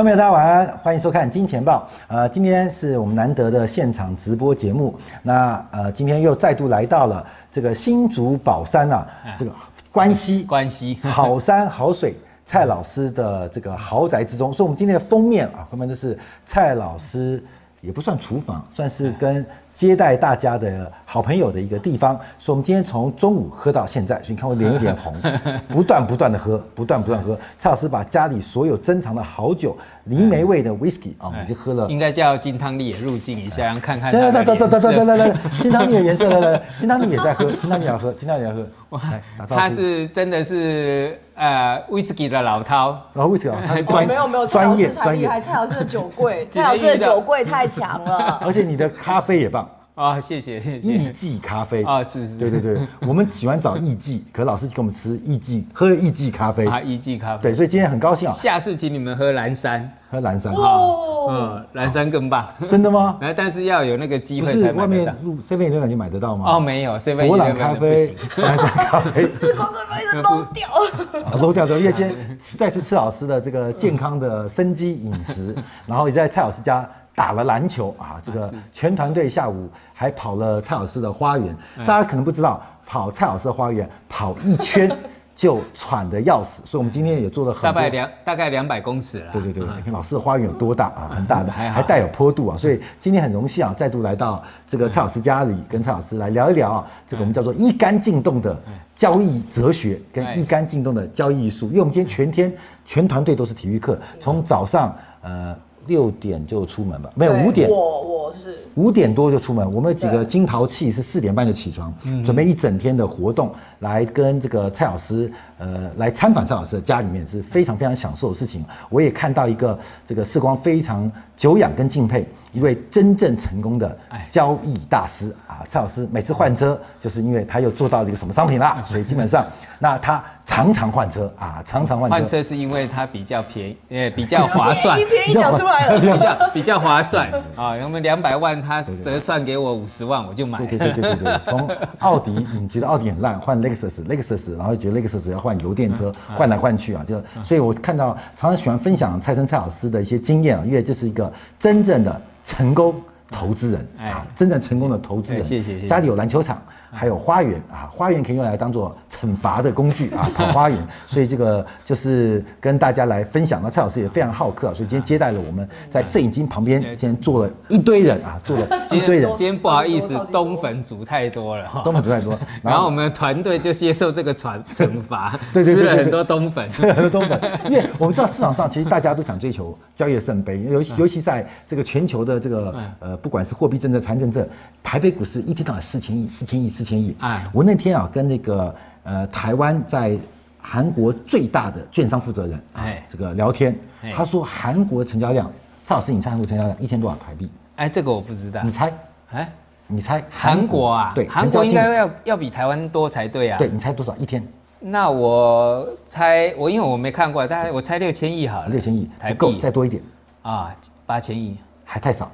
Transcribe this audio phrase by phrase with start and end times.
[0.00, 1.86] 观众朋友，大家晚安，欢迎收看《金钱报》。
[2.08, 4.98] 呃，今天是我们难得的现场直播节目。
[5.22, 7.22] 那呃，今天又再度来到了
[7.52, 9.06] 这个新竹宝山啊，
[9.38, 9.52] 这个
[9.92, 12.16] 关西 关西 好山好水
[12.46, 14.50] 蔡老师的这个豪宅之中。
[14.50, 17.44] 所以，我们今天的封面啊，后面的是蔡老师，
[17.82, 22.18] 也不算厨房，算是跟接待大家的好朋友的一个地方。
[22.38, 25.14] 所以，我们今天从中午喝到现在，所以你看我脸有点红，
[25.68, 27.38] 不断不断的喝，不断不断喝。
[27.58, 31.88] 蔡老师把家里所有珍藏的好酒，梨梅味的 whisky 啊，我们就喝了。
[31.88, 38.66] 应该叫金汤力也入境一下，让看看来来来来来来来来来来，金汤力的颜色来来，金汤力也在喝， 金汤力也要喝，金汤力也要喝。
[38.92, 39.60] 来打招呼。
[39.60, 48.38] 他是真的是呃 whisky 的老饕，然后 whisky 啊，他是 专没有没有，蔡专老师才业专业，厉害，蔡老师的酒柜，蔡老师的酒柜太强了。
[48.40, 49.59] 而且你的咖啡也棒，
[50.00, 56.66] 啊，谢谢谢艺谢妓咖啡啊，是是，对对对， 我们喜欢找艺记，可老师给我们吃艺记，喝艺记咖啡。
[56.66, 60.54] 啊，一季咖啡，对，所以今天很高兴啊，下次请你们喝蓝山，喝蓝山。
[60.54, 63.18] 哦，嗯，蓝山更棒，真的吗？
[63.20, 65.18] 哎，但是要有那个机不会是外面才买得到。
[65.22, 66.56] 路 seven eleven 就买得到吗？
[66.56, 71.20] 哦，没有，seven 博朗咖啡、蓝山咖啡， 四光哥杯的都掉了。
[71.26, 71.78] 啊漏掉的。
[71.78, 75.54] 因为今天再次吃老师的这个健康的生机饮食，
[75.84, 76.88] 然后也在蔡老师家
[77.20, 81.54] 打了篮球啊，这个全团队下午还跑了蔡老师的花园。
[81.86, 84.90] 大家可能不知道，跑蔡老师的花园跑一圈
[85.36, 87.88] 就喘得要死，所以我们今天也做了很多大概。
[87.90, 89.32] 两大概两百公尺了。
[89.32, 98.58] 对对对，你看老师的花园有多大啊， 很大的，还还带有坡度啊， 所以今天很荣幸啊，再度来到这个蔡老师家里，跟蔡老师来聊一聊啊，这个我们叫做一杆进洞的
[98.94, 101.66] 交易哲学跟哎一杆进洞的交易艺术。
[101.66, 102.50] 因为我们今天全天
[102.86, 105.54] 全团队都是体育课，从早上呃
[105.86, 107.68] 六点就出门吧，没有五点。
[107.68, 111.92] 我我是五点多就出门，我们有几个金淘气是四点半就起床，
[112.24, 118.64] 准备一整天的活动，来跟这个蔡老师，呃，来参访蔡老师的家里面是非常非常享受的事情。
[118.88, 129.46] 我也看到一个这个时光非常久仰跟敬佩，一位真正成功的哎交易大师啊，蔡老师每次换车，就是因为他又做到了一个什么商品啦，所以基本上，
[129.78, 132.16] 那他常常换车啊，常常换车。
[132.16, 136.00] 换车是因为它比较便宜，呃，比较划算 一，便宜讲出来了。
[136.00, 137.70] 比较比较划算啊。
[137.84, 140.58] 我们两百万，它折算给我五十万，我就买。
[140.58, 141.70] 对对对对对对，从
[142.00, 153.00] 奥迪你觉得奥迪很烂，换 Lexus，Lexus，然后觉得 Lexus 要换油电车，换来换去啊，就所以我看到常常喜欢分享蔡生蔡老师的一些经验啊，因为这是一个真正的成功
[153.30, 155.42] 投资人哎啊，真正成功的投资人。
[155.42, 156.60] 哎谢谢谢谢家里有篮球场。
[156.92, 160.78] 还有花园啊，花园可以用来当做惩罚的工具啊，跑花园。
[161.06, 163.60] 所以这个就是跟大家来分享。
[163.62, 171.82] 那蔡老师也非常好客啊，所以今天接待了我们在摄影机旁边，今天坐了一堆人啊，坐了一堆人，今天不好意思 超级，多冬粉煮太多了哈。
[171.84, 172.38] 都很在桌。
[172.62, 176.68] 然后我们的团队就接受这个惩 惩罚，对对对吃了很多东粉。
[176.68, 184.48] 吃了很多东粉，因为我们知道市场上其实大家都想追求交易的圣杯，尤其尤其在这个全球的这个呃，不管是货币政策、财政政策，
[184.82, 187.14] 台北股市一天到晚四千亿、四千亿、四千亿。
[187.20, 190.16] 哎我那天啊跟那个呃台湾在
[190.58, 195.50] 韩国最大的券商负责人哎哎这个聊天哎，他说韩国成交量，
[195.84, 197.50] 蔡老师你猜韩国成交量一天多少台币？
[197.76, 198.70] 哎，这个我不知道你。
[198.70, 198.90] 猜？
[199.30, 199.52] 哎，
[199.88, 200.24] 你猜？
[200.30, 203.58] 韩国啊，对，韩国应该要要比台湾多才对啊。
[203.58, 204.42] 对，你猜多少一天？
[204.78, 208.68] 那我猜，我因为我没看过，大概我猜六千亿好了。
[208.68, 210.02] 六千亿，台币再多一点，
[210.40, 210.74] 啊，
[211.04, 212.30] 八千亿，还太少。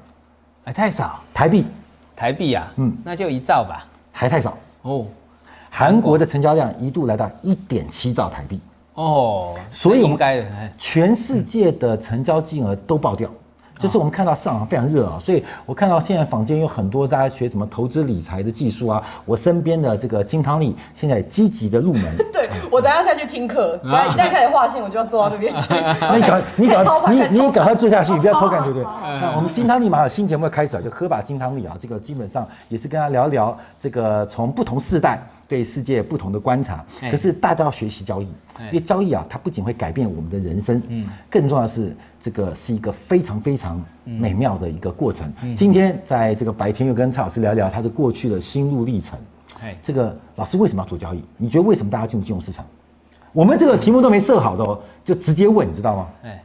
[0.64, 1.66] 还，太少，台币
[2.14, 3.84] 台币啊，嗯嗯，那就一兆吧。
[4.18, 4.56] 还太少。
[4.80, 5.04] 哦
[5.68, 8.58] 韩国的成交量一度来到一点七兆台币，
[8.94, 10.18] 哦，所以我们
[10.78, 13.28] 全世界的成交金额都爆掉。
[13.78, 22.04] 就是我们看到市场非常热啊，所以我看到现在坊间有很多大家学什么投资理财的技术啊，我身边的这个金汤力现在也积极的入门。
[22.32, 25.74] 对我等下下去听课，等一下一旦开始画线，我就要坐到那边去。
[26.00, 28.84] 那你赶快，你赶快，你你赶快坐下去，你不要偷看， 对不对？
[29.20, 36.84] 那我们金汤力马上新节目要开始了，就喝把金汤力啊，这个基本上也是跟他聊聊这个从不同世代对世界不同的观察。
[37.00, 38.28] 哎可是大家要学习交易，
[38.58, 45.32] 哎因为交易啊，它不仅会改变我们的人生，嗯，更重要的是这个是一个非常非常美妙的一个过程。
[45.54, 49.18] 今天在这个白天又跟蔡老师聊聊他的过去的心路历程。
[49.62, 51.22] 哎，这个老师为什么要做交易？
[51.36, 52.64] 你觉得为什么大家进入金融市场？
[53.32, 56.08] 我们这个题目都没设好的哦，就直接问，你知道吗？
[56.22, 56.42] 哎，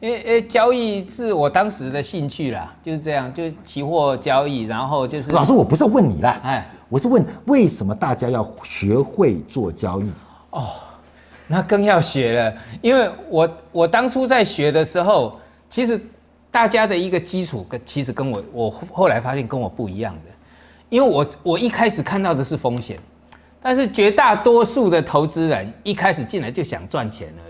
[0.00, 10.10] 因为因为交易是我当时的兴趣啦，就是这样，就是期货交易，然后就是老师，我不是问你啦，哎我是问为什么大家要学会做交易？
[10.50, 10.70] 哦
[11.46, 15.36] 那更要学了，因为我我当初在学的时候，
[15.68, 16.00] 其实
[16.48, 20.30] 大家的一个基础跟其实跟我我后来发现跟我不一样的，
[20.88, 22.96] 因为我我一开始看到的是风险，
[23.60, 27.49] 但是绝大多数的投资人一开始进来就想赚钱而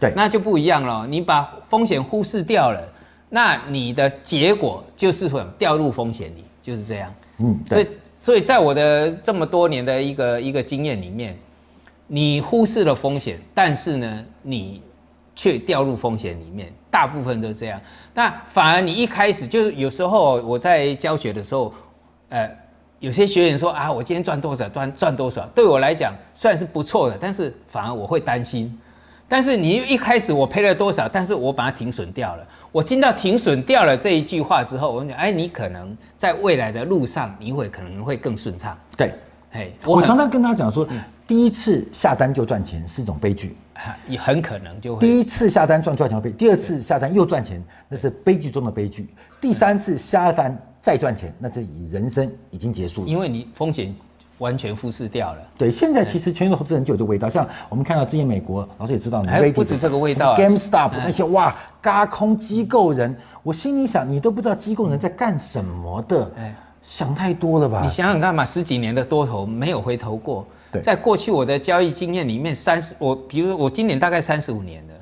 [0.00, 1.06] 对那就不一样了。
[1.06, 2.80] 你把风险忽视掉了，
[3.28, 7.12] 那你的结果就是会掉入风险里，就是这样。
[7.38, 11.36] 嗯，所以对，，所以在我的这么多年的一个一个经验里面，
[12.06, 14.82] 你忽视了风险，但是呢，你
[15.34, 17.80] 却掉入风险里面，大部分都这样。
[18.14, 21.72] 那反而你一开始就是有时候我在教学的时候，
[22.30, 22.50] 呃，
[22.98, 28.76] 有些学员说啊，我今天赚多少，赚赚多少，对我来讲算是不错的，但是反而我会担心。
[29.28, 32.46] 但是你一开始我赔了多少，但是我把它停损掉了。
[32.72, 38.76] 我听到停损掉了这一句话之后，我讲，哎，你可能在未来的路上，你会可能会更顺畅。
[38.96, 39.12] 对，
[39.50, 40.88] 嘿，很我常常跟他讲说，
[41.26, 43.54] 第一次下单就赚钱是一种悲剧，
[44.06, 49.08] 也很可能就会第一次下单赚赚钱悲，第二次下单又赚钱，那是悲剧中的悲剧。
[49.40, 53.08] 第三次下单再赚钱，那是以人生已经结束了。
[53.08, 53.94] 因为你风险
[54.38, 55.38] 完全忽视掉了。
[55.56, 67.88] 对，现在其实全球投资人就有这味道，像我们看到之前美国老师也知道，还不止这个味道啊 GameStop 哎那些哇，嘎空机构人，我心里想，你都不知道机构人在干什么的，哎想太多了吧你？
[67.88, 70.46] 想想看嘛，十几年的多头没有回头过。
[70.70, 74.94] 对在过去我的交易经验里面，三十我比如说我今年大概三十五年了，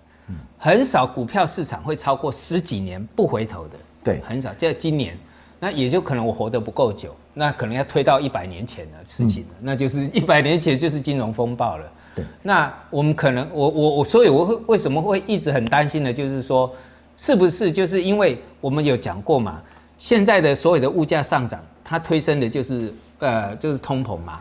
[0.58, 3.76] 很少股票市场会超过十几年不回头的。
[4.02, 4.50] 对很少。
[4.56, 5.18] 这今年，
[5.58, 11.92] 那也就可能我活得不够久，那可能要推到一百年前的事情了，那就是一百年前就是金融风暴了。
[12.14, 16.70] 对，那我们可能我我我，所以我会为什么会一直很担心的，就是说，
[17.16, 19.60] 是不是就是因为我们有讲过嘛，
[19.98, 24.40] 现在的所有的物价上涨，它推升的就是呃就是通膨嘛，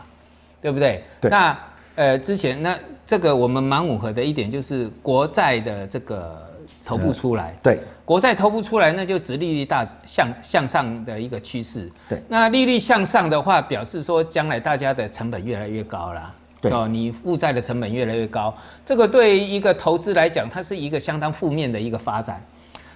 [0.62, 1.04] 对不对？
[1.20, 1.58] 对那
[1.96, 6.42] 呃之前那这个我们蛮吻合的一点就是国债的这个
[6.84, 11.90] 头部出来，对国债投不出来，那就值利率大向向上的一个趋势。
[12.08, 16.32] 对那利率向上的话，表示说将来大家的成本越来越高啦。
[16.60, 22.40] 对哦，你负债的成本越来越高，这个对于一个投资来讲，它是一个相当负面的一个发展。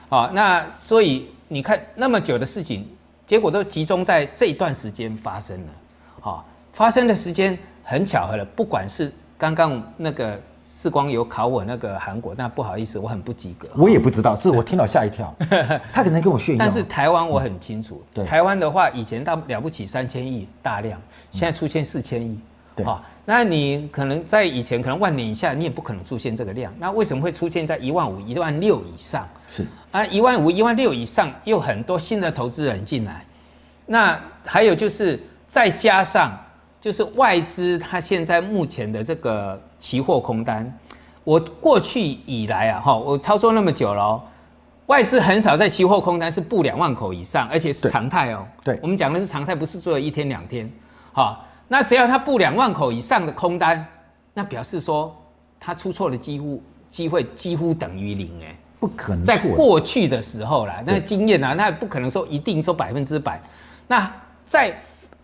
[0.08, 2.88] 好、那所以你看那么久的事情，
[3.26, 5.72] 结果都集中在这一段时间发生了。
[6.20, 10.40] 好、发生的时间很巧合了，不管是刚刚那个
[10.72, 13.68] 世光有考我那个韩国，但不好意思，我很不及格。
[13.76, 15.34] 我也不知道，是我听到吓一跳，
[15.92, 18.24] 他可能跟我炫耀，但是台湾我很清楚，对。
[18.24, 22.38] 台湾的话以前到了不起三千亿大量，现在出现四千亿，
[22.76, 22.86] 对。
[22.86, 29.28] 好那你可能在以前可能万年以下，你也不可能出现这个量，那为什么会出现在一万五、一万六以上？
[29.48, 29.66] 是。
[29.90, 33.24] 啊，一万五、一万六以上，又很多新的投资人进来，
[33.86, 36.38] 那还有就是再加上
[36.80, 40.78] 就是外资，它现在目前的这个期货空单，
[41.24, 44.22] 我过去以来啊，哈，我操作那么久了哦，
[44.86, 48.46] 外资很少在期货空单是布两万口以上，而且是常态哦。
[48.64, 50.70] 对我们讲的是常态，不是做了一天两天，
[51.12, 53.86] 好，那只要它布两万口以上的空单，
[54.32, 55.14] 那表示说
[55.60, 58.56] 它出错的几乎机会几乎等于零哎。
[58.80, 59.36] 不可能在。
[59.36, 63.38] 过去的时候啦，那对经验啊，那不可能说一定说百分之百。
[63.86, 64.10] 那
[64.46, 64.74] 再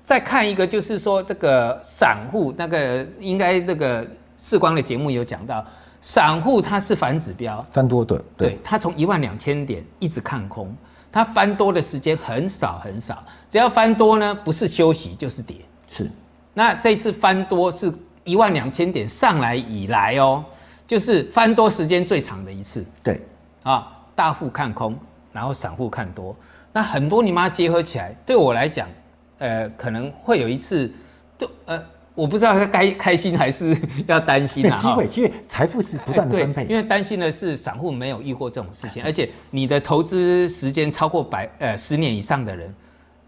[0.07, 4.07] 再看一个，就是说这个散户那个应该这个
[4.39, 5.67] 世光的节目有讲到，
[6.01, 10.73] 散户它是反指标，翻多的，对，它从一万两千点一直看空，
[11.11, 13.21] 它翻多的时间很少很少，
[13.51, 15.57] 只要翻多呢，不是休息就是跌。
[15.89, 16.09] 是。
[16.55, 20.45] 那这次翻多是一万两千点上来以来哦，
[20.87, 22.87] 就是翻多时间最长的一次。
[23.03, 23.21] 对。
[23.65, 24.97] 啊，大户看空，
[25.33, 26.37] 然后散户看多，
[26.73, 28.89] 那很多你妈结合起来，对我来讲，
[29.39, 30.91] 呃，可能会有一次，
[31.37, 31.83] 对，呃，
[32.15, 33.77] 我不知道该开心还是
[34.07, 34.77] 要担心啊。
[34.77, 42.75] 机会，哈因为财富是不断分配对，因为担心的是散户没有遇过这种事情，而且你的投资时间超过百呃十年以上的人，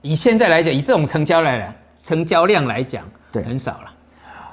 [0.02, 3.94] 以现在来讲，以这种成交来讲，成交量来讲，对很少了。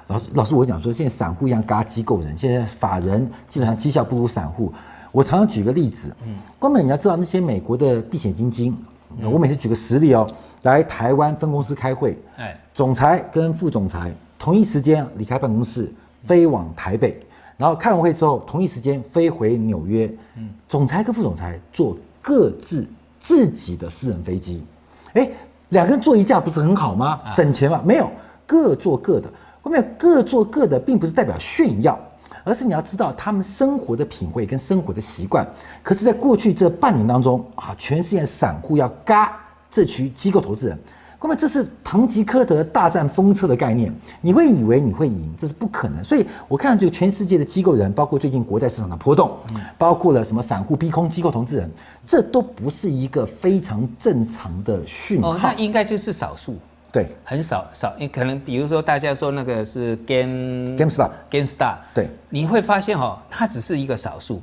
[0.07, 4.71] 老师，老师，我讲说，现在散户一样嘎机构人，现在法人基本上绩效不如散户。
[5.12, 8.77] 我常常举个例子，嗯，光美你要知道那些美国的避险基金，
[9.24, 10.29] 我每次举个实例哦，
[10.65, 15.93] 来台湾分公司开会，哎，总裁跟副总裁同一时间离开办公室，
[16.24, 17.24] 飞往台北，
[17.55, 20.12] 然后开完会之后，同一时间飞回纽约。
[20.36, 22.84] 嗯，总裁跟副总裁坐各自
[23.19, 24.65] 自己的私人飞机，
[25.13, 25.29] 哎，
[25.69, 27.22] 两个人坐一架不是很好吗？
[27.27, 27.79] 省钱嘛？
[27.86, 28.10] 没有，
[28.48, 29.29] 各坐各的。
[29.62, 32.00] 后面各做各的，并不是代表炫耀，
[32.43, 35.48] 而是你要知道他们生活的品味跟生活的习惯。
[35.84, 39.44] 可是，在过去这半年当中啊，全世界散户要嘎
[39.75, 40.79] 这群机构投资人，
[41.22, 46.01] 那么这是堂吉诃德大战风车的概念，你会以为你会赢，这是不可能。
[46.01, 49.38] 所以我看这个全世界的机构人，包括最近国债市场的波动，
[49.77, 51.70] 包括了什么散户逼空机构投资人，
[52.05, 55.32] 这都不是一个非常正常的讯号。
[55.32, 56.55] 哦，那应该就是少数。
[56.94, 64.41] 对很少少，你可能比如说大家说那个是 Game GameStar GameStar，对，你会发现哈、它只是一个少数，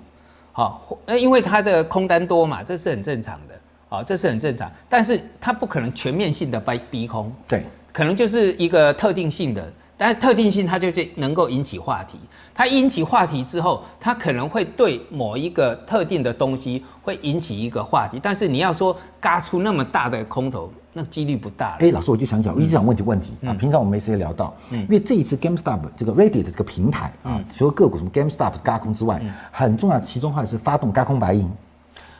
[0.52, 3.54] 好、呃，因为它的空单多嘛，这是很正常的，
[3.92, 12.18] 好、这是很正常，但是它不可能全面性的逼逼空，对，可能就是一个特定性的，但是特定性它就是能够引起话题。
[12.54, 21.76] 它引起话题之后，它可能会对某一个特定的东西会引起一个话题，但是你要说嘎出那么大的空头，那几率不大了。
[21.80, 23.50] 哎，老师，我就想讲，我一直想问几个问题嗯。
[23.50, 23.56] 啊。
[23.58, 27.44] 平常我们没时间聊到，因为这一次 GameStop 这个 Reddit 的这个平台啊，嗯。
[27.50, 29.20] 除了个股什么 GameStop 嘎空之外，
[29.50, 31.50] 很重要，其中还是发动嘎空白银，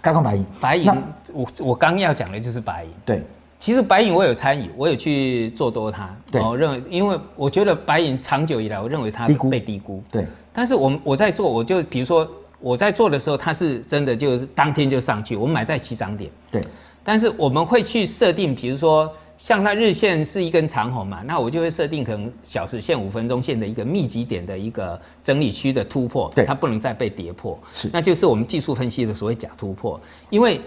[0.02, 0.92] 嘎空白银，白银，
[1.32, 2.90] 我我刚要讲的就是白银。
[3.06, 3.23] 对
[3.59, 6.12] 其实白银我有参与，我有去做多它。
[6.28, 10.02] 对我认为，因为我觉得白银长久以来，我认为它低估被低估。
[10.11, 12.28] 对但是我们我在做，我就比如说
[12.59, 16.28] 我在做的时候，它是真的就是当天就上去，我们买在起涨点。
[16.50, 16.61] 对
[17.04, 19.09] 但是我们会去设定，比如说
[19.42, 26.44] 像它日线是一根长红嘛，那我就会设定可能小时线、五分钟线的一个密集点的一个整理区的突破，对。
[26.44, 27.90] 它不能再被跌破，是。
[27.92, 30.61] 那就是我们技术分析的所谓假突破，因为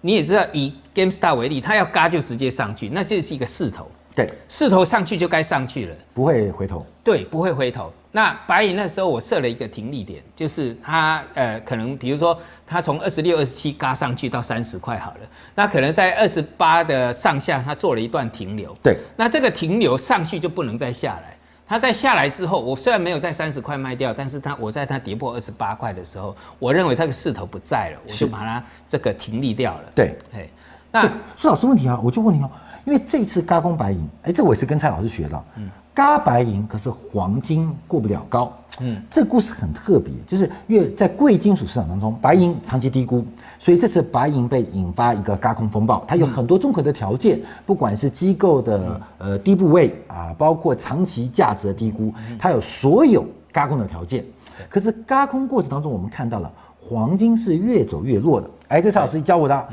[0.00, 5.94] 你也知道，以 GameStar 为例，它要嘎就直接上去，那这是一个势头，对，势头上去就该上去了。
[6.14, 7.92] 不会回头，对，不会回头。
[8.16, 15.20] 那白银那时候我设了一个停利点，就是它呃可能比如说它从二十六、二十七嘎上去到三十块好了，
[15.56, 18.72] 那可能在二十八的上下它做了一段停留。
[18.80, 21.36] 对那这个停留上去就不能再下来。
[21.66, 29.84] 它在下来之后，我虽然没有在三十块卖掉，但是它我在它跌破二十八块的时候，我认为它的势头不在了，我就把它这个停利掉了。
[29.92, 30.16] 对。
[30.34, 30.48] 哎，
[30.92, 32.50] 那那是老师问题啊，我就问你哦，
[32.84, 38.96] 因为这次嘎空白银，哎，这我也是跟蔡老师学到，嗯嘎白银可是黄金过不了高，嗯。
[38.96, 43.24] 嗯，这个故事很特别，就是因为在贵金属市场当中，白银长期低估，
[43.58, 54.24] 所以这次白银被引发一个嘎空风暴，它有很多综合的条件，不管是机构的呃低部位啊，包括长期价值的低估，它有所有嘎空的条件。
[54.68, 59.68] 可是嘎空过程当中，我们看到了黄金是越走越弱的，哎，这是老师教我的啊，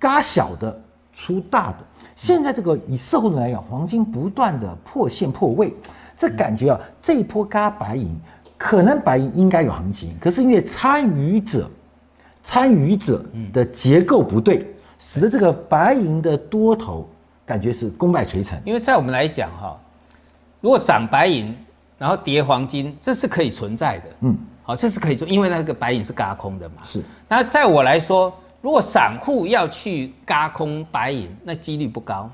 [0.00, 0.76] 嘎小的
[1.12, 1.76] 出大的。
[2.16, 5.74] 现在这个以社会论来讲，黄金不断的破线破位，
[6.16, 8.16] 这感觉啊，这一波嘎白银，
[8.56, 11.68] 可能白银应该有行情，可是因为参与者
[12.42, 14.66] 参与者的结构不对，
[14.98, 17.08] 使得这个白银的多头
[17.44, 18.58] 感觉是功败垂成。
[18.64, 19.76] 因为在我们来讲哈，
[20.60, 21.56] 如果涨白银，
[21.98, 24.04] 然后跌黄金，这是可以存在的。
[24.20, 26.76] 嗯，好，这是可以做，因为那个白银是嘎空的嘛。
[26.84, 27.02] 是。
[27.28, 28.32] 那在我来说，
[28.64, 32.30] 如果散户要去嘎空白银，那几率不高，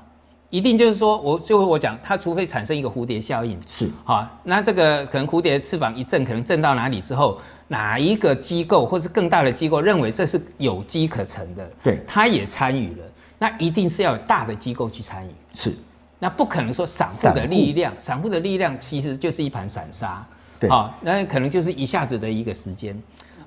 [0.49, 3.59] 一定就是说我最后我讲，它除非产生一个蝴蝶效应。
[3.67, 3.89] 是。
[4.05, 11.99] 好，那这个可能蝴蝶的翅膀一震，可能震到哪里之后，哪一个机构或是更大的机构认为这是有机可乘的，对。
[12.07, 13.05] 他也参与了，
[13.37, 15.31] 那一定是要有大的机构去参与。
[15.53, 15.75] 是，
[16.17, 20.25] 那不可能说散户的力量，散户的力量其实就是一盘散沙，
[20.61, 20.69] 对。
[20.69, 22.97] 好，那可能就是一下子的一个时间，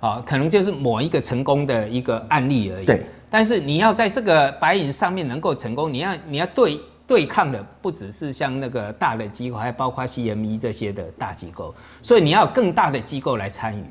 [0.05, 2.85] 好，可能就是某一个成功的一个案例而已。
[2.85, 13.83] 对，但是你要在这个白银上面能够成功，你要你要对对抗的不只是像那个大的机构，还包括 CME 这些的大机构，所以你要有更大的机构来参与。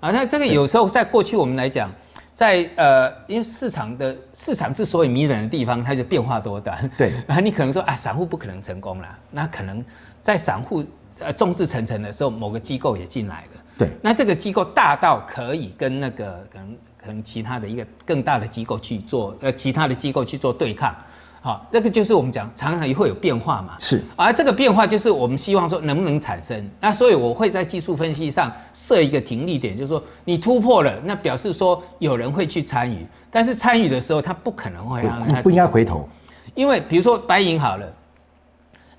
[0.00, 1.90] 啊，那这个有时候在过去我们来讲，
[2.34, 6.90] 在呃，因为市场的市场之所以迷人的地方，它就变化多端。
[6.98, 9.82] 对 啊，你可能说啊，散户不可能成功啦，那可能
[10.20, 10.84] 在散户
[11.20, 13.55] 呃众志成城的时候，某个机构也进来了。
[13.78, 20.94] 对，那这个机构大到可以跟那个可能可能其他的一个更大的机构去做，呃，其他的机构去做对抗。
[21.42, 23.76] 好，这个就是我们讲常常也会有变化嘛。
[23.78, 26.68] 是而这个变化就是我们希望说能不能产生。
[26.80, 36.08] 那所以我会在技术分析上设一个停利点，就是说你突破了，那表示说有人会去参与，但是参与的时候他不可能会让它不应该回头。
[36.56, 37.86] 因为比如说白银好了，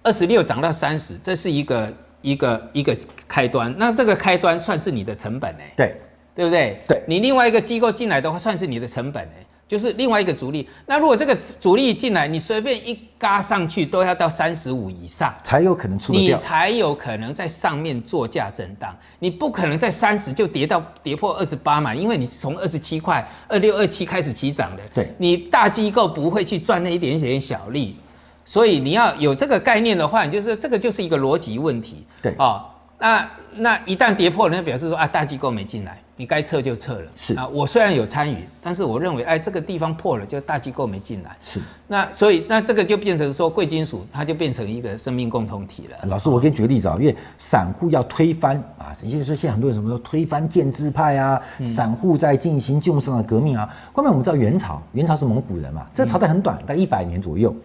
[0.02, 5.96] 二十六涨到三十，这是一个一个一个开端，那这个开端算是你的成本哎、对，
[6.36, 6.80] 对不对？
[6.88, 10.68] 对你另外一个机构进来的话，算是你的成本哎、就是另外一个主力。
[10.86, 15.34] 那如果这个主力进来，你随便一嘎上去都要到三十五以上。
[15.44, 16.14] 才有可能出。
[16.14, 27.98] 你才有可能在上面做价震荡，你不可能在三十就跌到跌破二十八嘛，因为你是从二十七块、二六、二七开始起涨的，对你大机构不会去赚那一点点小利，
[28.46, 32.64] 所以你要有这个概念的话，你就是这个就是一个逻辑问题，对哦，
[33.00, 45.98] 那那一旦跌破了，那表示说啊大机构没进来，你该撤就撤了，是啊，我虽然有参与，但是我认为哎这个地方破了，就大机构没进来，是那所以那这个就变成说贵金属它就变成一个生命共同体了。
[46.08, 53.70] 老师，我给你举个例子啊，因为散户要推翻啊，也就是说现在很多人什么说推翻建制派啊，散户在进行金融市场的革命啊。
[53.94, 57.56] 后面我们知道元朝，元朝是蒙古人嘛，这个朝代很短，大概一百年左右。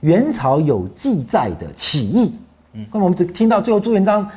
[0.00, 2.38] 元朝有记载的起义。
[2.74, 4.28] 嗯，那么我们只听到最后朱元璋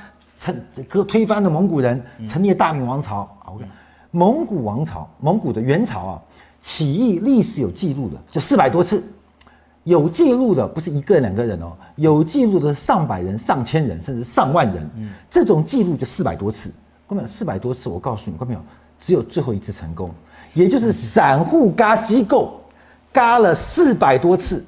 [0.42, 3.20] 成个推翻了蒙古人，成立了大明王朝。
[3.46, 3.70] 啊，我看
[4.10, 6.22] 蒙古王朝，蒙古的元朝啊，
[6.60, 9.04] 起义历史有记录的就四百多次。
[9.84, 14.90] 有记录的不是一个两个人哦，有记录的是上百人、上千人，甚至上万人。
[14.96, 16.72] 嗯，这种记录就四百多次。
[17.08, 18.62] 各位，四百多次，我告诉你，各位朋友，
[19.00, 20.10] 只有最后一次成功，
[20.56, 22.60] 也就是散户嘎机构
[23.12, 24.64] 嘎了四百多次，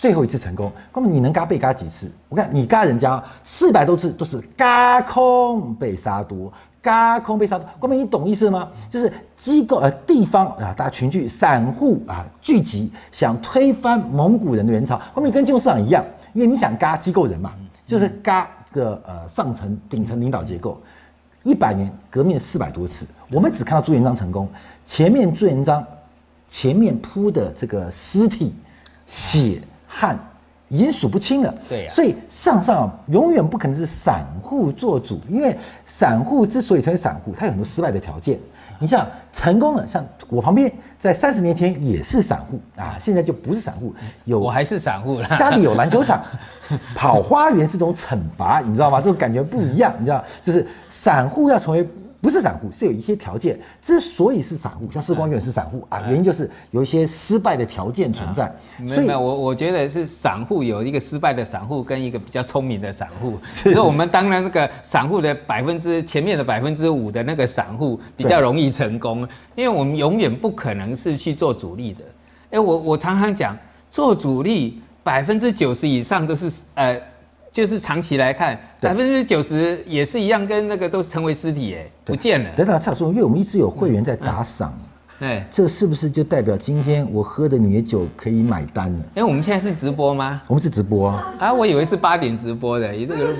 [0.00, 0.72] 最后一次成功。
[0.90, 2.10] 各位，你能嘎被嘎几次？
[2.30, 6.50] 我看你嘎人家四百多次都是嘎空被杀多。
[6.80, 8.70] 嘎空被杀多，光明，你懂意思吗？
[8.88, 14.98] 就是机构呃地方啊，大家群聚，散户啊聚集，想推翻蒙古人的元朝。
[15.12, 17.52] 光明跟金融市场一样，因为你想嘎机构人嘛，
[17.86, 20.80] 就是嘎这个呃上层顶层领导结构。
[21.42, 24.48] 一百年革命四百多次，我们只看到朱元璋成功，
[24.86, 25.86] 前面朱元璋
[26.48, 28.54] 前面铺的这个尸体、
[29.06, 29.60] 血
[29.90, 30.16] 汗。
[30.72, 38.38] 已经数不清了，对，所以上上永远不可能是散户做主，因为散户之所以成为散户，他有很多失败的条件。
[38.78, 46.22] 你像成功的，像我旁边，在三十年前也是散户啊，现在就不是散户，有我还是散户了，家里有篮球场，
[46.94, 49.00] 跑花园是种惩罚，你知道吗？
[49.00, 51.84] 这种感觉不一样，你知道，就是散户要成为。
[52.20, 53.58] 不是散户，是有一些条件。
[53.80, 58.54] 之所以是散户，像世光远是散户啊，原因就是有一些失败的条件存在。
[58.86, 63.38] 所以，我我觉得是散户有一个失败的散户跟一个比较聪明的散户。
[63.46, 72.00] 所以我们当然这个散户的百分之前面的百分之五的那个散户比较容易成功，因为我们永远不可能是去做主力的。
[72.50, 73.56] 哎，我我常常讲，
[73.88, 77.00] 做主力百分之九十以上都是呃。
[77.52, 82.50] 就是长期来看，百分之九十也是一样，跟那个都成为尸体，哎，不见了。
[82.54, 84.72] 等等，蔡老师，因为我们一直有会员在打赏，
[85.18, 88.98] 哎，这是不是就代表今天我喝的你的酒可以买单了？
[89.16, 90.40] 哎，我们现在是直播吗？
[90.46, 93.34] 我们是直播啊，啊我以为是八点直播的，也这个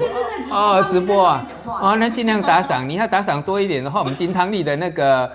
[0.50, 5.30] 哦，直播啊，哦，那尽量打赏，你要打赏多一点的话，我们金汤力的那个，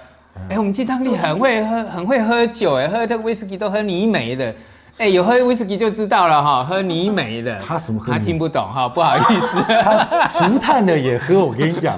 [0.49, 4.53] 哎，我们金汤力很会喝，很会喝酒，哎，喝的威士忌都喝泥煤的。
[4.97, 8.13] 哎，有喝威士忌就知道了哈，喝泥煤的，他什么喝？
[8.13, 9.61] 他听不懂哈，不好意思。
[9.67, 11.97] 他竹炭的也喝，我跟你讲，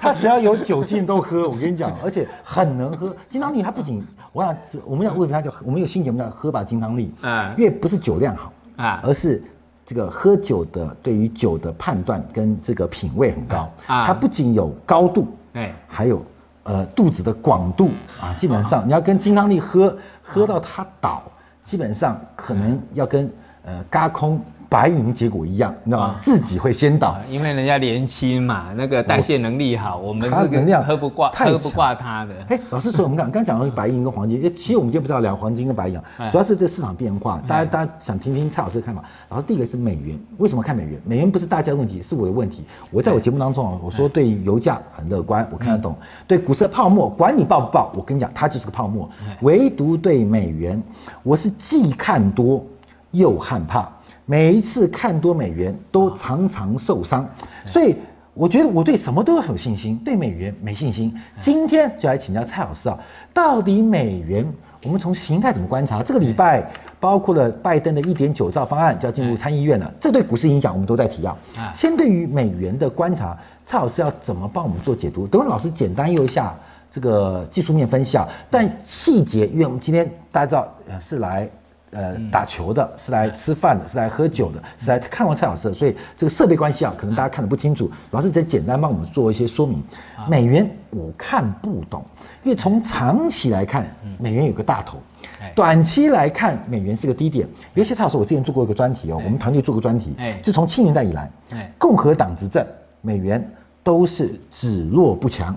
[0.00, 3.14] 他只要有酒精都喝，我跟你讲，而且很能喝。
[3.28, 4.02] 金汤力他不仅，
[4.32, 9.42] 我想我们讲为什么叫我们有新节目叫喝吧金汤力啊，因为不是酒量好啊，而是
[9.84, 16.24] 这个喝酒的对于酒的判断跟这个品味很高啊，它不仅有高度，哎，还有
[16.62, 21.22] 呃肚子的广度啊，基本上你要跟金汤力喝，喝到他倒。
[21.62, 23.30] 基本上可能要跟
[23.64, 26.16] 呃嘎空白银结果一样，你知道吗？
[26.22, 32.34] 自己会先倒，因为人家年轻嘛，那个代谢能力好，我们是能量喝不挂，喝不挂他的。
[32.48, 39.04] 哎，老师说我们刚刚讲到白银跟黄金， 其实我们今天不是要聊黄金跟白银，主要是这市场变化，大家大家想听听蔡老师的看法。
[39.28, 40.98] 然后第一个是美元，为什么看美元？
[41.04, 42.64] 美元不是大家的问题，是我的问题。
[42.90, 45.94] 我在我节目当中啊，我说对油价很乐观，我看得懂。
[46.26, 49.06] 对股市的泡沫，管你爆不爆，我跟你讲，它就是个泡沫。
[49.42, 50.82] 唯独对美元，
[51.22, 52.64] 我是既看多
[53.10, 53.86] 又害怕。
[54.24, 57.28] 每一次看多美元都常常受伤，
[57.66, 57.96] 所以
[58.34, 61.12] 我觉得我对什么都有信心，对美元没信心。
[61.40, 62.98] 今天就来请教蔡老师啊，
[63.34, 64.46] 到底美元
[64.84, 66.02] 我们从形态怎么观察？
[66.02, 71.36] 这个礼拜包括了拜登的一点九兆方案就要进入参议院了，这对股市影响我们都在提啊。
[71.74, 75.26] 先对于美元的观察，蔡老师要怎么帮我们做解读？
[75.26, 76.54] 等会老师简单用一下
[76.90, 81.50] 这个技术面分析啊，但细节，因为我们今天大家知道呃是来。
[81.92, 87.90] 呃，打球的是来吃饭的，是来喝酒的，是来看望蔡老师的，所以这个设备关系啊，可能大家看得不清楚。
[88.12, 89.82] 老师再简单帮我们做一些说明。
[90.26, 92.02] 美元我看不懂，
[92.42, 94.96] 因为从长期来看，美元有个大头；
[95.54, 97.46] 短期来看，美元是个低点。
[97.74, 101.30] 尤其蔡老师，我之前做过一个专题哦，我们团队做过专题，就从七年代以来，
[101.76, 102.66] 共和党执政，
[103.02, 103.46] 美元
[103.82, 105.54] 都是只弱不强；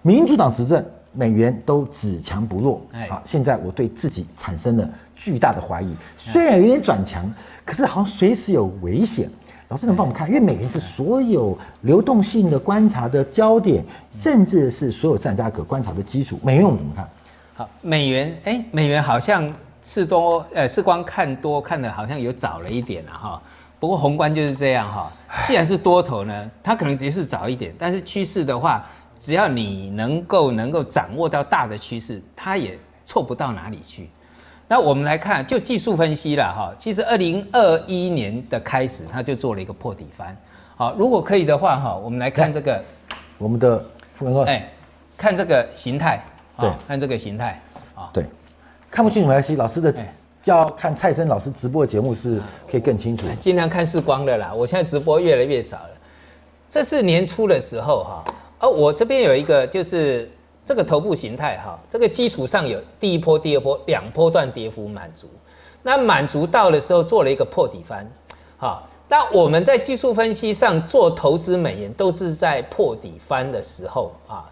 [0.00, 0.82] 民主党执政。
[1.16, 5.94] 美元都只强不弱，好，现在我对自己产生了巨大的怀疑。
[6.16, 7.32] 虽然有点转强，
[7.64, 9.30] 可是好像随时有危险。
[9.68, 10.28] 老师能帮我们看？
[10.28, 16.38] 因为美元是所有流动性的观察的焦点，甚至是所有资产价格观察的基础。
[16.42, 17.08] 美元我们怎么看？
[17.54, 23.42] 好，美元，哎，美元好像是多，呃，是光看多看的，好像有早了一点了哈。
[23.80, 25.10] 不过宏观就是这样哈。
[25.46, 28.84] 既然是多头呢，它可能只是早一点，但是趋势的话。
[29.16, 34.10] 只要你能够能够掌握到大的趋势，它也错不到哪里去。
[34.66, 36.74] 那我们来看，就技术分析了哈。
[36.78, 40.36] 其实二零二一年的开始，它就做了一个破底翻。
[40.76, 42.82] 好，如果可以的话哈，我们来看这个
[43.38, 44.68] 我们的富文哥，哎，
[45.16, 46.22] 看这个形态，
[46.58, 47.60] 对，看这个形态，
[47.94, 48.24] 啊，对，
[48.90, 49.94] 看不清楚没关系，老师的
[50.42, 53.26] 叫看蔡生老师直播的节目是可以更清楚。
[53.38, 54.52] 尽量看视光的啦。
[54.52, 55.90] 我现在直播越来越少了。
[56.68, 58.24] 这是年初的时候哈，
[58.58, 60.28] 而我这边有一个就是
[60.64, 65.28] 这个头部形态哈，这个基础上有第一波、第二波两波段跌幅满足，
[65.82, 68.10] 那满足到的时候做了一个破底翻，
[68.56, 74.50] 好，那我们在技术分析上做投资美元都是在破底翻的时候啊，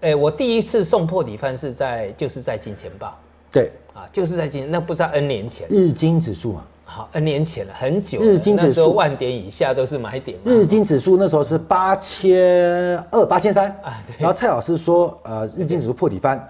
[0.00, 3.16] 诶，我第一次送破底翻是在就是在金钱豹，
[3.50, 8.94] 对，啊，就是在金那不知道 N 年前，日经指数嘛，好，N 年前了，很久了，日经指数。
[8.94, 13.68] 万点以下都是买点，日经指数那时候是八千二、八千三。
[13.82, 14.16] 啊对。
[14.18, 16.42] 然后蔡老师说，呃，日经指数破底翻。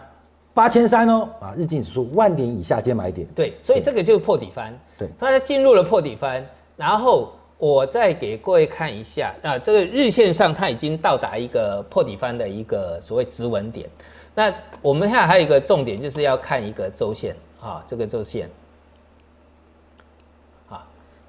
[0.55, 4.73] 八千三哦，啊，日经指数万点以下接买点，对，所以这个就是破底翻。
[4.97, 5.09] 对。
[5.19, 6.45] 它进入了破底翻，
[6.77, 13.91] 然后我再给各位看一下啊，这个日线上它已经到达一个破底翻的一个所谓止稳点。
[14.37, 18.49] 那我们现在还有一个重点，就是要看一个周线啊，这个周线。
[18.49, 18.51] 啊，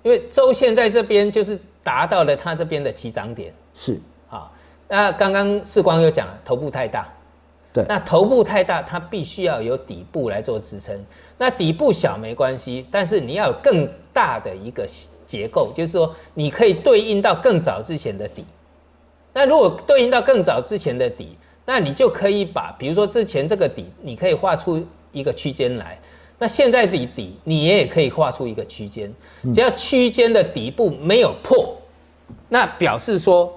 [0.04, 4.52] 因为周线在这边就是达到了它这边的起涨点是，啊。
[4.88, 7.08] 那刚刚世光又讲了，头部太大，
[7.72, 11.00] 对，那头部太大，它必须要有底部来做支撑。
[11.38, 14.88] 那底部小没关系，但是你要有更大的一个
[15.28, 18.44] 结构，就是说你可以对应到更早之前的底。
[19.32, 26.00] 那如果对应到更早之前的底，那你就可以把，比如说之前这个底，你可以画出一个区间来。
[26.40, 29.14] 那现在底底，你也可以画出一个区间，
[29.54, 31.78] 只要区间的底部没有破，
[32.48, 33.54] 那表示说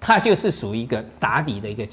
[0.00, 1.84] 它就是属于一个打底的一个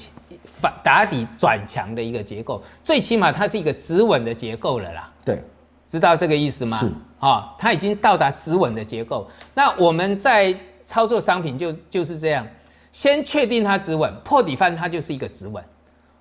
[0.46, 5.12] 反打底转强的一个结构，最起码它是一个止稳的结构了啦。
[5.24, 5.42] 对，
[5.86, 6.78] 知道这个意思吗？
[6.78, 9.28] 是啊、它已经到达止稳的结构。
[9.54, 10.52] 那我们在
[10.84, 12.46] 操作商品就就是这样，
[12.90, 15.62] 先确定它止稳，破底翻它就是一个止稳。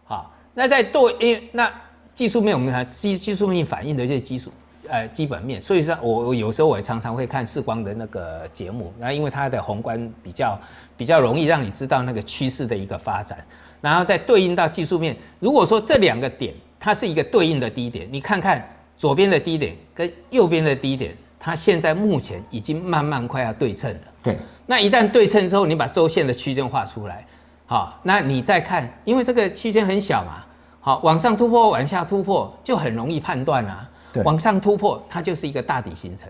[0.03, 1.71] 好，那在对，因为那
[2.13, 4.51] 技术面我们看技技术面反映的这些基础
[4.89, 10.59] 呃基本面，所以说我我有时候我也常常会看视光的那个节目，然后因为它的宏观比较
[10.97, 13.37] 比较容易让你知道那个趋势的一个发展，
[13.79, 15.15] 然后再对应到技术面。
[15.39, 23.99] 如果说这两个点它是一个对应的低点，你看看左边的低点跟右边的低点，它现在目前已经慢慢快要对称了。
[24.21, 27.25] 对，那一旦对称之后，你把周线的区间画出来，
[27.65, 30.43] 好，那你再看，因为这个区间很小嘛，
[30.81, 33.87] 好，往上突破，往下突破就很容易判断啊。
[34.11, 36.27] 对往上突破，它就是一个大底形成，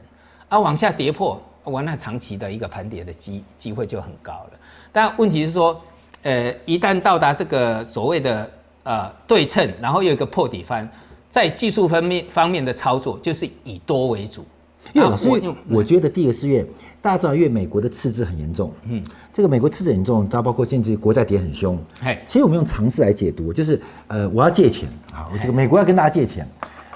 [0.49, 4.51] 啊，往下跌破，哇，那长期的一个盘跌的机机会就很高了。
[4.91, 5.81] 但问题是说，
[6.21, 8.51] 呃，一旦到达这个所谓的
[8.83, 10.87] 呃对称，然后又有一个破底翻，
[11.29, 14.45] 在技术方面方面的操作，就是以多为主。
[14.93, 16.65] 因为老师，我用我觉得第一个是因为
[17.01, 21.77] 大家知道，因为美国的赤字很严重，嗯，这个美国赤字很严重，它包括现在国债跌很凶。
[22.01, 24.89] 嘿，其实我们用常识来解读，就是呃，我要借钱。
[25.13, 26.47] 啊，我这个美国要跟大家借钱，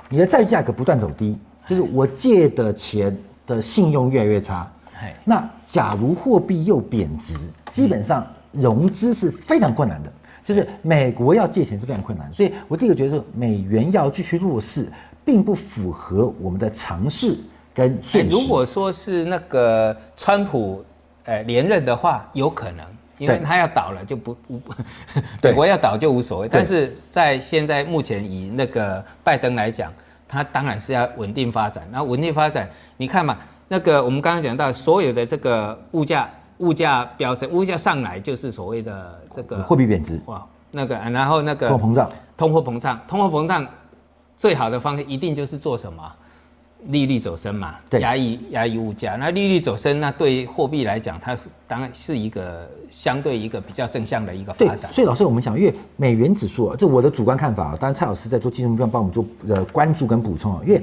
[0.09, 4.69] 你的债价格不断走低，就是我借的钱的信用越来越差。
[4.93, 5.13] 嘿。
[5.23, 7.35] 那假如货币又贬值，
[7.69, 10.11] 基本上融资是非常困难的，
[10.43, 14.87] 就是美国要借钱是非常困难，所以我第一个觉得是美元要继续弱势，
[15.23, 17.37] 并不符合我们的常识
[17.75, 20.83] 跟现如果说是那个川普
[21.25, 22.85] 呃连任的话，有可能，
[23.17, 24.61] 因为他要倒了就不无，
[25.41, 25.51] 对。
[25.51, 26.47] 美国要倒就无所谓。
[26.49, 29.91] 但是在现在目前以那个拜登来讲，
[30.25, 31.85] 他当然是要稳定发展。
[31.91, 43.67] 然后稳定发展，你看嘛，那个我们刚刚讲到所有的这个物价物价飙升，物价上来就是所谓的这个货币贬值、哇那个，然后那个通货膨胀，通货膨胀，通货膨胀
[44.37, 46.09] 最好的方式一定就是做什么？
[46.87, 49.15] 利率走升嘛，对压抑压抑物价。
[49.15, 54.91] 那利率走升，那对货币来讲，它当然是一个相对一个比较正向的一个对发，展。
[54.91, 60.81] 所以老师，我们想，因为美元指数啊，这我的主观看法啊，当然蔡老师在做技术目标帮我们做呃关注跟补充啊，因为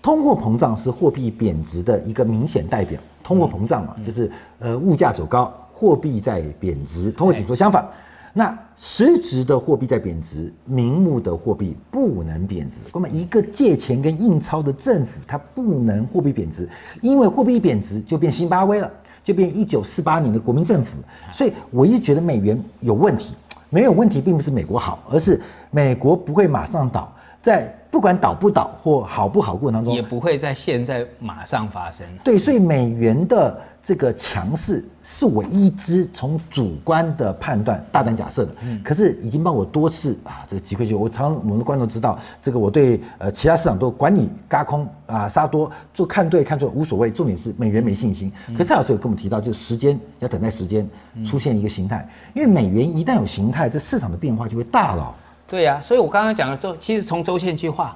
[0.00, 2.98] 通货膨胀是货币贬值的一个明显代表。
[3.22, 7.88] 通货膨胀嘛，就是呃物价走高，货币在贬值，通货紧缩相反。
[8.34, 12.76] 那实质的货币在贬值，名目的货币不能贬值。
[12.94, 16.66] 那么一个借钱跟印钞的政府，它不能货币贬值，
[17.02, 18.90] 因为货币一贬值就变辛巴威了，
[19.22, 20.96] 就变一九四八年的国民政府。
[21.30, 23.34] 所以我一直觉得美元有问题，
[23.68, 25.38] 没有问题并不是美国好，而是
[25.70, 32.06] 美国不会马上倒，在不管倒不倒或好不好过程当中也，不会在现在马上发生。
[32.24, 38.52] 对，所以美元的这个强势是我一直从主观的判断大胆假设的，
[38.82, 48.32] 可是已经帮我多次啊这个击溃就我常我们的观众知道，这个我对呃其他市场都管你嘎空啊杀多做看对看错无所谓，重点是美元没信心。
[48.56, 50.88] 可蔡老师有跟我们提到，就是时间要等待时间
[51.22, 55.14] 出现一个形态，因为美元一旦有形态，这市场的变化就会大了。
[55.52, 57.94] 对呀、所以我刚刚讲的周，其实从周线去画，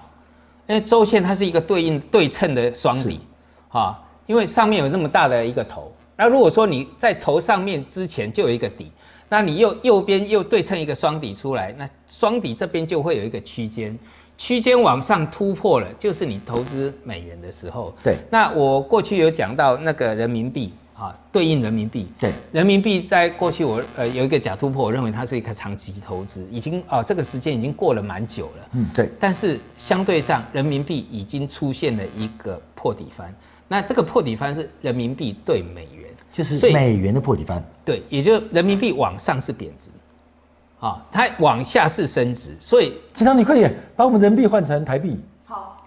[0.67, 3.19] 因为周线它是一个对应对称的双底，
[3.71, 8.93] 哈，因为上面有那么大的一个头，那如果说你在头上面之前就有一个底，
[9.31, 13.99] 那你右右边又对称一个双底出来，那双底这边就会有一个区间，
[14.37, 17.95] 区间往上突破了，就是你投资美元的时候。
[18.05, 20.75] 对，那我过去有讲到那个人民币。
[20.99, 22.33] 啊，对应人民币，对。
[22.53, 29.11] 人民币在过去我呃有一个假突破，我认为它是一个长期投资，已经啊这个时间已经过了蛮久了，嗯，对。
[29.21, 33.35] 但是相对上，人民币已经出现了一个破底翻，
[33.69, 39.91] 那这个破底翻是人民币对美元，就是美元的破底翻，对，也就人民币往上是贬值，
[40.81, 45.21] 啊，它往下是升值，所以金汤你快点把我们人民币换成台币，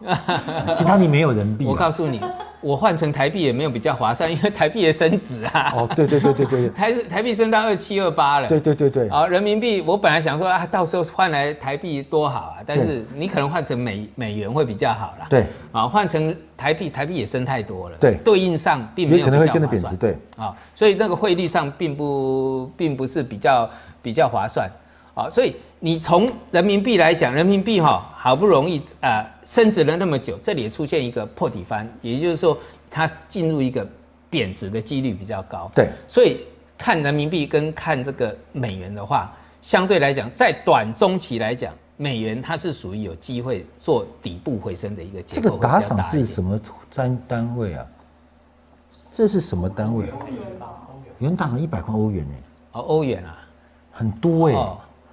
[0.06, 2.22] 好，金汤你没有人民币，我告诉你。
[2.62, 5.72] 我换成台币也没有比较划算，因为台币也升值啊。
[5.74, 8.50] 哦，对对对对对， 台台币升到二七二八了。
[8.50, 9.10] 对对对对。
[9.10, 15.28] 好，人民币我本来想说啊，到时候换来台币多好啊，但是你可能换成美美元会比较好啦。
[15.30, 15.46] 对。
[15.72, 17.96] 啊，换成台币，台币也升太多了。
[17.98, 18.16] 对。
[18.16, 20.18] 对应上并没有可能会跟着贬值，对。
[20.36, 23.70] 啊，所以那个汇率上并不并不是比较
[24.02, 24.70] 比较划算。
[25.22, 32.58] 啊，所以你从人民币来讲，人民币哈好不容易啊升值了那么久，这里出现一个破底翻，也就是说。
[32.92, 33.88] 它进入一个
[34.32, 36.40] 贬值的几率比较高，对，所以
[36.76, 45.42] 看人民币跟看这个美元的话，相对来讲，在短中期来讲，美元它是属于有机会做底部回升的一个结构。
[45.44, 46.60] 这个打赏是什么
[46.96, 47.86] 单单位啊？
[49.14, 50.06] 这是什么单位？
[50.06, 51.14] 欧元吧，欧元。
[51.20, 52.34] 有人打赏一百块欧元呢？
[52.72, 53.38] 哦，欧元啊，
[53.92, 54.56] 很多哎。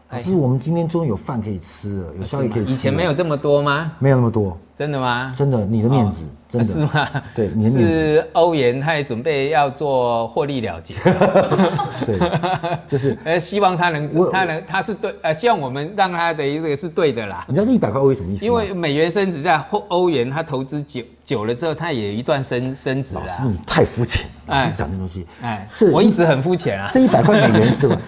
[0.08, 2.70] 可是我们今天终于有饭可以吃了，有宵夜可以吃。
[2.70, 3.92] 以前没有这么多吗？
[3.98, 4.56] 没有那么多。
[4.76, 5.32] 真的吗？
[5.34, 7.08] 真的，你的面子，真的是吗？
[7.34, 10.94] 对，你是欧元，他也准备要做获利了结。
[12.04, 12.18] 对，
[12.86, 17.42] 就是 呃，希望他能，他能，他是对，呃，希望我们让他的这个是对的啦。
[17.48, 23.14] 你知道这一百块欧元什么意思因为美元升值，在欧欧元他投资久久了之后，他也有一段升升值。
[23.14, 24.26] 老师，你太肤浅，
[24.60, 25.26] 是讲这东西。
[25.40, 26.90] 哎，这我一直很肤浅啊。
[26.92, 27.98] 这一百块美元是吧？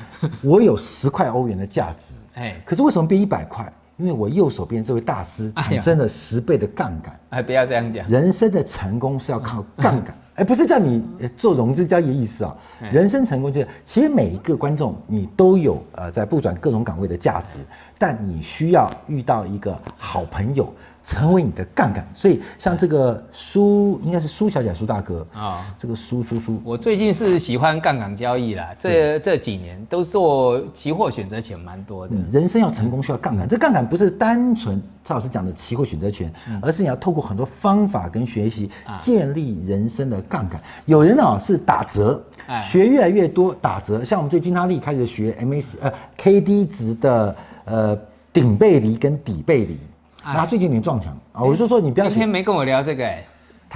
[0.42, 2.12] 我有十块欧元的价值。
[2.38, 3.72] 哎，可是为什么变一百块？
[3.98, 8.08] 因为我右手边这位大师产生了十倍的杠杆，哎，不要这样讲。
[8.08, 11.04] 人生的成功是要靠杠杆， 哎，不是叫你
[11.36, 12.56] 做融资交易的意思啊。
[12.92, 17.58] 人生成功就是，其实每一个观众你都有呃在不转各种岗位的价值，
[17.98, 20.72] 但你需要遇到一个好朋友。
[21.08, 32.14] 成为你的杠杆，所以像这个苏应该是苏小姐、苏大哥啊，这个苏苏苏，我最近是喜欢杠杆交易啦，这这几年都做期货选择权蛮多的。
[32.30, 40.60] 人生要成功需要杠杆，这杠杆不是单纯蔡老师讲的期货选择权，而是你要透过很多方法跟学习建立人生的杠杆。
[40.84, 42.22] 有人啊是打折，
[42.60, 47.98] 学越来越多打折，像我们最近他力开始学 MAC 呃 KD 值的呃
[48.30, 49.78] 顶背离跟底背离。
[50.22, 51.42] 他最近有点撞墙啊！
[51.42, 52.06] 我就说你不要。
[52.08, 53.24] 今天没跟我聊这个哎，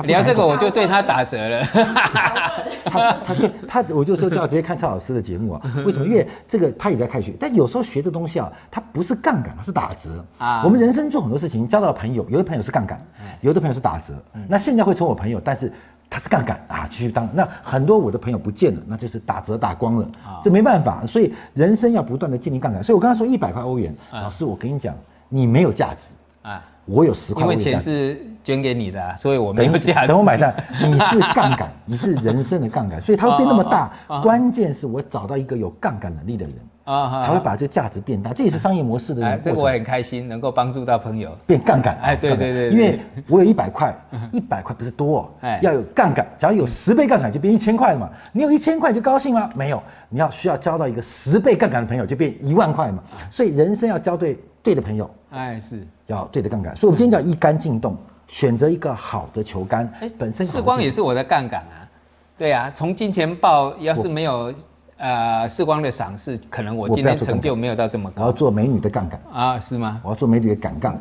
[0.05, 1.64] 聊这个我就对他打折了。
[2.85, 5.62] 他他对他，我就说就要直接看蔡老师的节目啊。
[5.87, 6.07] 为什么？
[6.07, 10.62] 因为这个他也在开学，但有时候学的东西啊，它不是杠杆，它是打折啊。
[10.64, 13.00] 我们人生做很多事情，交到朋友，有的朋友是杠杆，
[13.40, 14.14] 有的朋友是打折。
[14.48, 15.72] 那现在会成我朋友，但是
[16.11, 17.26] 他是杠杆啊，继续当。
[17.33, 20.07] 那很多我的朋友不见了，那就是打折打光了，
[20.42, 21.07] 这没办法。
[21.07, 22.83] 所以人生要不断的建立杠杆。
[22.83, 24.94] 所以我刚刚说一百块欧元，老师，我跟你讲，
[25.28, 26.09] 你没有价值。
[26.42, 30.09] 啊，我有十块，因为钱是捐给你的，所以我没有价值。
[30.09, 33.92] 等我买单，你是杠杆， 你是人生的杠杆，所以它会变那么大。
[34.22, 38.33] 关键是我找到一个有杠杆能力的人啊，才会把这价值变大。
[38.33, 39.38] 这也是商业模式的。
[39.38, 41.96] 这个我很开心，能够帮助到朋友变杠杆。
[42.02, 43.96] 哎，对对对，因为我有一百块，
[44.33, 46.26] 一百块不是多，要有杠杆。
[46.37, 48.11] 假如有十倍杠杆，就变一千块了嘛。
[48.33, 49.48] 你有一千块就高兴吗？
[49.55, 53.00] 没有，你要需要交到一个十倍杠杆的朋友，就变一万块嘛。
[53.31, 55.09] 所以人生要交对对的朋友。
[55.33, 55.87] 哎，是。
[56.07, 57.97] 要对的杠杆，所以我们今天叫一杆进洞，
[58.29, 59.90] 选择一个好的球杆。
[60.01, 61.88] 哎，本身世光也是我的杠杆啊。
[62.38, 64.53] 对啊，从金钱豹要是没有
[64.97, 68.23] 呃世光的赏识，可能我今天成就没有到这么高。
[68.23, 69.61] 我要做美女的杠杆啊？
[69.61, 70.01] 是吗？
[70.03, 70.99] 我要做美女的杆杠，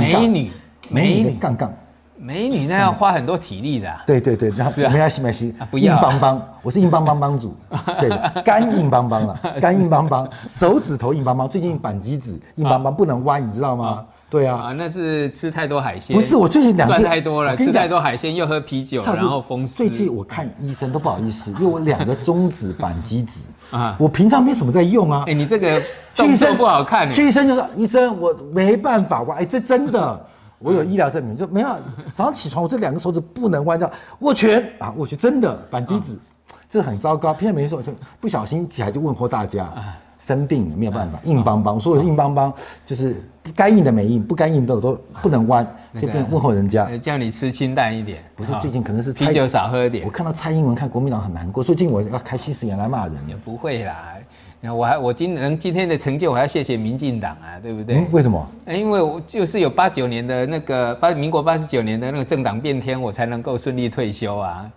[0.00, 0.52] 美女，
[0.88, 1.72] 美女杠杠，
[2.18, 3.92] 美女那要花很多体力的。
[4.06, 7.54] 对对对，然后没关系没关系，不要硬邦邦， 我是硬邦邦帮主，
[8.00, 8.10] 对，
[8.42, 14.04] 肝硬邦邦了， 肝硬邦邦，手指头硬邦邦，最近扳机指硬邦邦，不能弯，你知道吗？
[14.28, 16.16] 对啊，啊，那是吃太多海鲜。
[16.16, 19.76] 不是，我最近两赚太多了，吃太多海鲜又喝啤酒，然后风湿。
[19.76, 23.38] 最近我看医生都不好意思，因为我两个中指板机指
[23.70, 25.22] 啊，我平常没什么在用啊。
[25.28, 25.80] 哎，你这个
[26.12, 27.10] 去医生不好看。
[27.12, 30.26] 去医生就说医生，我没办法，我哎，这真的，
[30.58, 31.68] 我有医疗证明，就没有
[32.12, 33.90] 早上起床我这两个手指不能弯掉，
[34.20, 36.18] 握拳啊，握拳真的板机指，
[36.68, 37.32] 这很糟糕。
[37.34, 37.82] 偏偏没说，
[38.20, 39.72] 不小心起来就问候大家。
[40.18, 42.52] 生病了没有办法，硬邦邦，所有硬邦邦
[42.86, 43.22] 就是
[43.54, 45.64] 该硬的没硬，不该硬的都不能弯，
[46.00, 46.86] 就变问候人家。
[46.86, 53.14] 呃叫你吃清淡一点，不是最近可能是蔡啤酒少喝点我，看到蔡英文看国民党很难过，最近我要开新视野来骂人。
[53.28, 54.14] 也不会啦。
[54.60, 57.96] 那我还我今能今天的成就，我还要谢谢民进党啊，对不对？
[57.96, 58.48] 嗯，为什么？
[58.64, 64.70] 哎因为我就是有八九年的那个八民国八十九年的那个政党变天，我才能够顺利退休啊。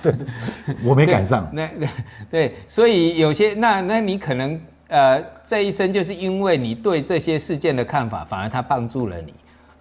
[0.00, 0.14] 对
[0.82, 1.46] 我没赶上。
[1.52, 1.88] 那那
[2.30, 9.34] 对，所以有些那那你可能呃这一生就是因为你对这些事件的看法，反而它帮助了你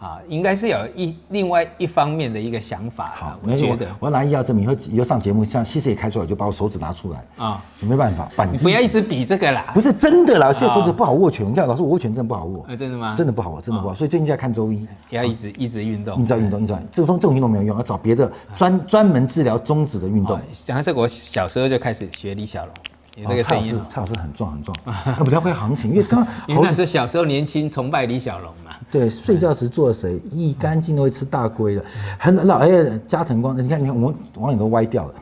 [0.06, 3.88] 啊，应该是有一另外一方面的一个想法好我我觉得。
[4.00, 8.58] 我要拿医药证明，以后以后上节目，像西施也开出来，我就把我手指拿出来，啊，就没办法，扳机。
[8.58, 13.16] 你不要一直比这个啦，不是真的啦，现在手指啊不好握拳，你看老师我握拳真的不好握，呃真的吗？
[13.18, 14.88] 真的不好握，真的不好，所以最近在看周医。
[15.10, 16.20] 要一直一直运动。
[16.20, 16.24] 你。
[16.24, 20.38] 知道运动，你知道这种这种运动没有用，要找别的专专门治疗中指的运动。
[20.38, 20.41] 哦。
[20.51, 22.74] 讲到这个，我小时候就开始学李小龙，
[23.16, 28.72] 有这个声音蔡老师很壮很壮，那 比较会行情，因为刚刚 因为那猴时候小时候年轻，崇拜李小龙嘛。
[28.91, 31.86] 对睡觉时做谁一干净都会吃大龟的，
[32.20, 32.70] 很老哎
[33.07, 35.13] 加藤光，你看你看我们网友都歪掉了。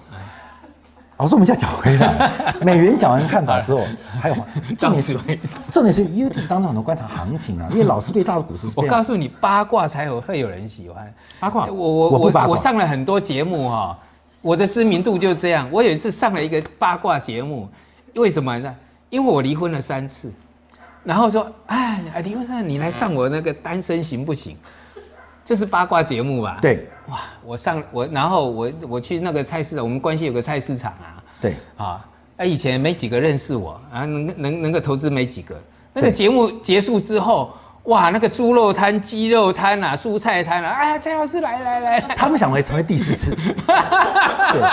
[1.18, 3.82] 老师，我们现在讲回来，美元讲完看法之后，
[4.20, 4.44] 还有吗？
[4.78, 5.18] 重点是
[5.72, 11.14] 重点是 YouTube 当中很多观察行情啊，因为老师对大陆股市是我告诉你，八卦才有会有人喜欢。
[11.40, 13.98] 八卦，我我我我我上了很多节目哈、
[14.44, 15.70] 我的知名度就是这样。
[15.72, 17.70] 我有一次上了一个八卦节目，
[18.16, 18.76] 为什么呢？
[19.10, 20.30] 因为我离婚了三次，
[21.02, 24.58] 然后说，哎，离婚了，你来上我那个单身行不行？
[25.46, 35.56] 这是八卦节目吧？，对哇，我上我，然后我我去那个菜市场，我们关系有个菜市场啊，对，啊，哎，以前没几个认识我啊，能能能够投资没几个。
[35.94, 37.54] 那个节目结束之后，
[37.86, 43.36] 哇，那个猪肉摊、鸡肉摊啊、蔬菜摊啊，哎呀，蔡老师来来来来，他们想会成为第四次，
[44.54, 44.70] 对，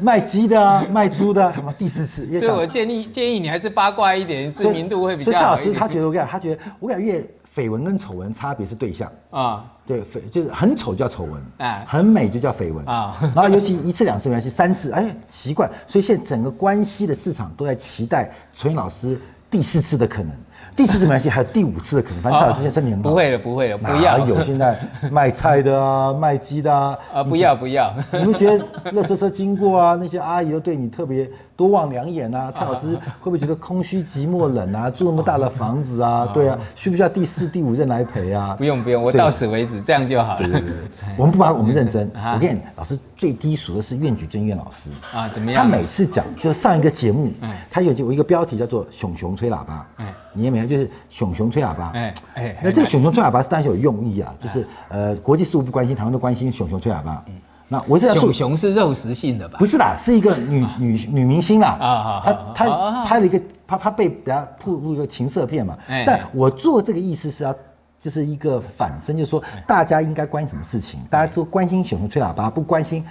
[0.00, 5.72] 卖鸡的啊，卖猪的啊，什么第四次，所以我建议建议你还是八卦一点，知名度会比所以蔡老师。
[5.72, 9.10] 他觉得我跟你讲，他觉得我跟你讲，越绯闻跟丑闻差别是对象。
[9.30, 9.64] 啊。
[9.86, 12.84] 对，绯就是很丑叫丑闻，哎很美就叫绯闻。
[12.86, 13.16] 啊。
[13.34, 19.18] 然后尤其一次两次没关系，三次哎奇怪，所以现在整个关系的市场都在期待纯老师
[19.50, 20.30] 第四次的可能，
[20.74, 22.20] 第四次没关系，还有第五次的可能。
[22.22, 24.78] 反正蔡老师现在身体很好，不会了，不会了，不要有现在
[25.10, 27.92] 卖菜的 啊，卖鸡的啊，啊，不要不要。
[28.12, 32.50] 你会觉得乐车车经过啊，那些阿姨都对你特别多望两眼啊？
[32.54, 34.88] 蔡老师会不会觉得空虚、寂寞、冷啊？
[34.90, 38.54] 住那么大的房子啊，对啊，需不需要第四、第五任来陪啊？
[38.56, 40.38] 不用不用，我到此为止，这样就好了。
[40.38, 40.70] 对对对，
[41.18, 42.10] 我们不把我们认真。
[42.14, 44.90] 啊我跟你讲，老师最低俗的是苑举真苑老师。
[45.14, 45.62] 啊怎么样？
[45.62, 51.92] 他每次讲，就上一个节目嗯，他有有一个标题叫做“熊熊吹喇叭”，嗯你也没有，就是熊熊吹喇叭。
[51.94, 57.24] 哎哎那这个熊熊吹喇叭是当然有用意啊，就是呃，国际事务不关心，台湾都关心熊熊吹喇叭。
[57.68, 59.56] 那我是要做熊熊是肉食性的吧？
[59.56, 65.78] 不是啦，是一个女女女明星啦，啊好她她拍了一个，她她被人家曝入一个情色片嘛。
[65.86, 67.54] 哎，但我做这个意思是要。
[68.02, 73.04] 就是一个反身，就是说大家应该关心什么事情，大家都关心小熊吹喇叭，不关心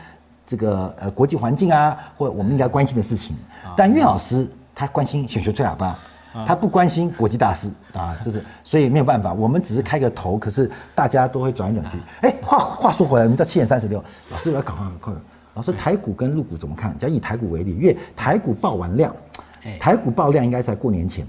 [0.45, 3.33] 这个呃国际环境啊，或者我们应该关心的事情。
[3.77, 5.97] 但岳老师他关心小熊吹喇叭，
[6.45, 11.97] 他不关心国际大事啊，这是所以没有办法，我们只是开个头，可是大家都会转来转去。
[12.19, 15.13] 哎，话话说回来，我们到七点三十六，老师我要赶快快。
[15.53, 16.97] 老师，台股跟陆股怎么看？
[16.99, 19.15] 假如以台股为例，因为台股爆完量
[19.63, 21.25] 哎，台股爆量应该在过年前。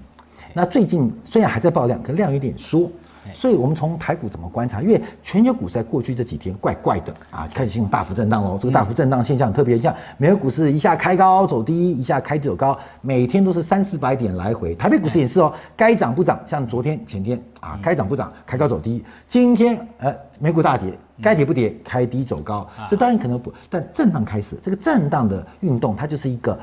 [0.52, 2.90] 那最近虽然还在爆量，可量有点缩，
[3.34, 4.82] 所以我们从台股怎么观察？
[4.82, 8.58] 因为全球股市在过去这几天怪怪的啊，开始进入大幅震荡喽。
[8.58, 14.74] 这个大幅震荡现象很特别，像美国股市一下开高走低，一下开低走高，每天都是三四百点来回。
[14.74, 19.04] 台北股市也是哦，该涨不涨，像昨天、前天啊，该涨不涨，开高走低。
[19.28, 22.66] 今天呃，美股大跌，该跌不跌，开低走高。
[22.88, 26.58] 这当然可能不，但震荡开始，这个震荡的运动，它就是一个。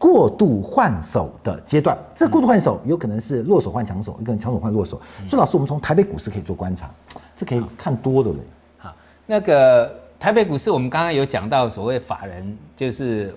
[0.00, 4.98] 过度换手的阶段，这过度换手有可能是弱手换强手，有可能强手换弱手。
[5.26, 6.90] 所以老师，我们从台北股市可以做观察，
[7.36, 8.38] 这可以看多的嘞。
[8.78, 8.94] 好，
[9.26, 13.34] 那个台北股市，我们刚刚有讲到所谓法人，就是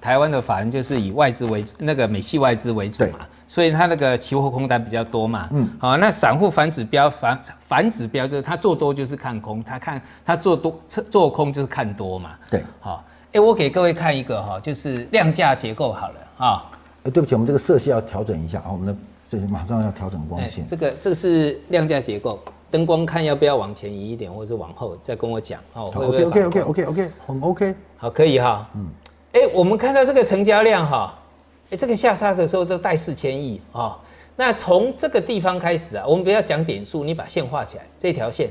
[0.00, 5.48] 台湾的法人就是以外资为那个美系外资为主嘛，所以它那个期货空单比较多嘛。
[5.50, 5.64] 嗯。
[5.64, 12.30] 嗯，好，那散户反指标反反指标就是他做多就是看空，他看他做多做空就是看多嘛。
[12.48, 13.04] 对，好，
[13.34, 16.70] 哎，我给各位看一个哈，就是量价结构好了啊。
[17.02, 18.96] 呃，对不起，我们这个色系要调整一下啊，我们的
[19.28, 20.64] 这马上要调整光哎线。
[20.64, 22.38] 这个这个是量价结构，
[22.70, 25.86] 灯光看要不要往前移一点，或者是往后，再跟我讲哦。
[25.86, 27.74] 会不会 OK OK 反 OK 光 OK OK，很 OK。
[27.96, 28.70] 好，可以哈。
[28.76, 28.86] 嗯，
[29.32, 31.18] 哎，我们看到这个成交量哈，
[31.70, 33.98] 哎，这个下杀的时候都带四千亿啊。
[34.36, 38.48] 那从这个地方开始啊，我们不要讲点数，你把线画起来，这条线，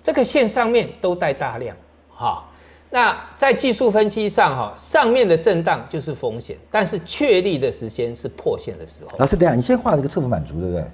[0.00, 1.76] 这个线上面都带大量
[2.14, 2.44] 哈。
[2.90, 9.18] 那在技术分析上哈，上面的震荡就是风险，但是确立的时间是破线的时候。
[9.18, 10.84] 老师，等一下，你先画了一个侧幅满足，对不对？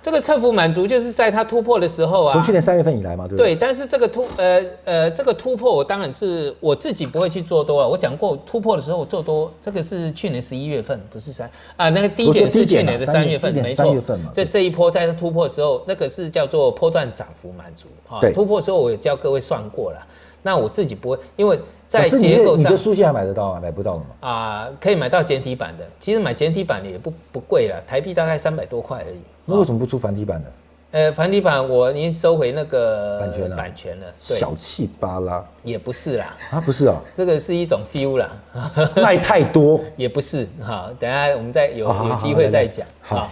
[0.00, 3.54] 这个侧幅满足就是在它突破的时候啊，从去年三月份以来嘛，对不对？
[3.54, 7.88] 对，但是这个突呃呃这个突破，我当然是我自己不会去做多了。
[7.88, 13.96] 我讲过突破的时候我做多，这个是去年十一月份，不是三啊那个低点是去年的三月份，没错。
[14.32, 18.20] 这这一波在它突破的时候，那个是叫做波段涨幅满足啊。
[18.32, 19.98] 突破的时候我有教各位算过了。
[20.46, 23.60] 那我自己不会，因为在结构上，你的书现在买得到吗？
[23.60, 24.04] 买不到吗？
[24.20, 25.84] 啊，可以买到简体版的。
[25.98, 29.18] 其实买简体版的也不不贵了，台币大概三百多块而已。
[29.44, 30.52] 那为什么不出繁体版的？
[30.92, 34.06] 呃，繁体版我已经收回那个版权了，版权了。
[34.20, 38.30] 小气巴拉也不是啦，啊，不是啊，这个是一种 feel 啦，
[39.02, 40.88] 卖太多 也不是哈。
[41.00, 42.86] 等下我们再有有机会再讲。
[43.02, 43.28] 好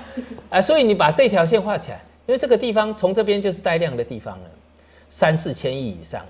[0.51, 4.51] 啊，所以你把这条线画起来，因为这个地方从这边就是带量的地方了，
[5.09, 6.21] 三四千亿以上。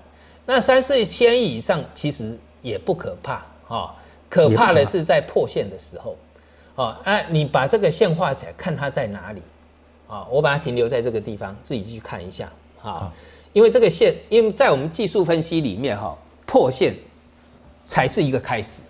[0.45, 3.95] 那三四千亿以上其实也不可怕啊，
[4.29, 6.15] 可怕的是在破线的时候，
[6.75, 9.41] 啊，那你把这个线画起来，看它在哪里，
[10.07, 12.51] 啊，我把它停留在这个地方，自己去看一下，
[12.83, 13.11] 啊，
[13.53, 16.15] 因为这个线，因为在我们技术分析里面，哈，
[16.45, 16.95] 破线
[17.83, 18.81] 才是一个开始，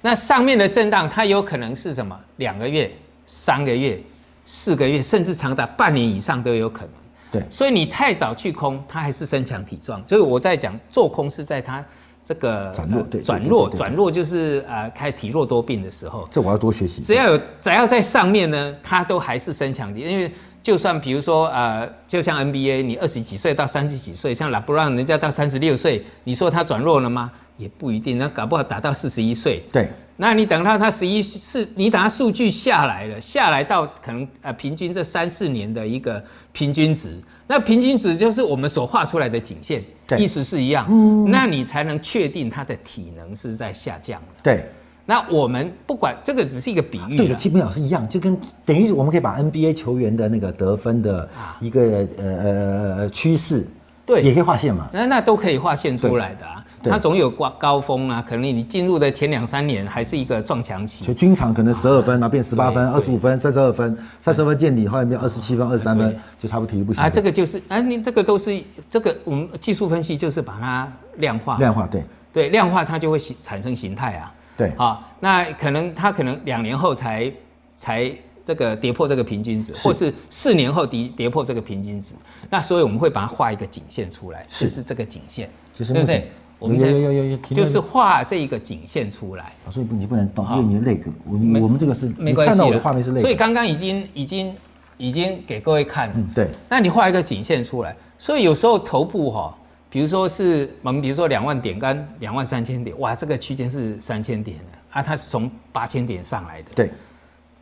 [0.00, 2.18] 那上面的震荡它有可能是什么？
[2.36, 2.90] 两个月、
[3.24, 3.98] 三个月、
[4.44, 6.90] 四个月，甚至长达半年以上都有可能。
[7.32, 10.06] 对，所以你太早去空，它还是身强体壮。
[10.06, 11.84] 所以我在讲做空是在它
[12.22, 16.28] 这个转弱，对，转弱，转弱就是呃开体弱多病的时候。
[16.30, 17.02] 这我要多学习。
[17.02, 20.30] 只要有只要在上面呢，它都还是身强体，因为
[20.62, 27.32] 就算比如说呃，就像 NBA，你二十几岁到三十几岁，像拉布朗人家到三十六岁，你说他转弱了吗？
[27.56, 29.64] 也不一定，那搞不好打到四十一岁。
[29.72, 29.88] 对。
[30.16, 39.82] 那你等到它十一是，你等它数据下来了，下来到可能呃平均这三四年的一个平均值，那平均值就是我们所画出来的颈线，
[40.18, 44.40] 意思是一样，嗯，那你才能确定它的体能是在下降的。
[44.42, 44.64] 对，
[45.06, 51.80] 那我们不管这个只是一个比喻，对的，基本上是一样，就跟等于我们可以把 NBA 球员的那个得分的一个
[52.18, 53.66] 呃呃呃趋势，
[54.06, 56.61] 对，也可以画线嘛，那那都可以画线出来的啊。
[56.90, 67.02] 它总有高高峰啊，可能你进入的前两三年还是一个撞墙期，就均场可能十二分，然后变十八分、二十五分、三十二分，三十分见底，后来变二十七分、二十三分，就差不多体育不行。
[67.02, 72.02] 啊，这个就是啊，你这个都是这个我们技术分析就是把它量化，量化对。
[72.32, 74.34] 对，量化它就会产生形态啊。
[74.56, 74.68] 对。
[74.76, 77.30] 啊，那可能它可能两年后才
[77.76, 78.10] 才
[78.44, 82.14] 这个跌破这个平均值，或是四年后跌跌破这个平均值，
[82.50, 84.82] 那所以我们会把它画一个颈线出来，是。
[84.82, 86.32] 这个颈线，对不对？
[86.62, 89.52] 我们有有有有，就是画这一个颈线出来。
[89.68, 91.32] 所以不你不能动，因为你的肋骨，我
[91.62, 93.20] 我们这个是，你看到我的画面是那个。
[93.20, 94.54] 所以刚刚已经已经
[94.96, 96.14] 已经给各位看了。
[96.16, 96.48] 嗯，对。
[96.68, 99.52] 那你画一个颈线出来，所以有时候头部哈，
[99.90, 106.68] 比如说是我们比如说两万点跟两万三千点，哇，这个区间是三千点的啊，它是从八千点上来的。
[106.74, 106.90] 对。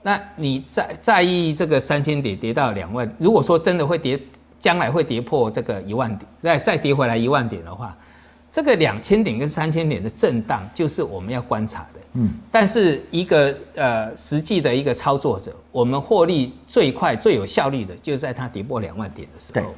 [0.03, 4.18] 那你在在意这个三千点跌到两万，如果说真的会跌，
[4.59, 7.96] 将来会跌破这个一万点，再再跌回来一万点的话。
[8.51, 12.01] 这个两千点跟三千点的震荡，就是我们要观察的。
[12.14, 19.72] 嗯，但是一个呃实际的一个操作者，我们获利最快最有效率的，就是在它跌破两万点的时候，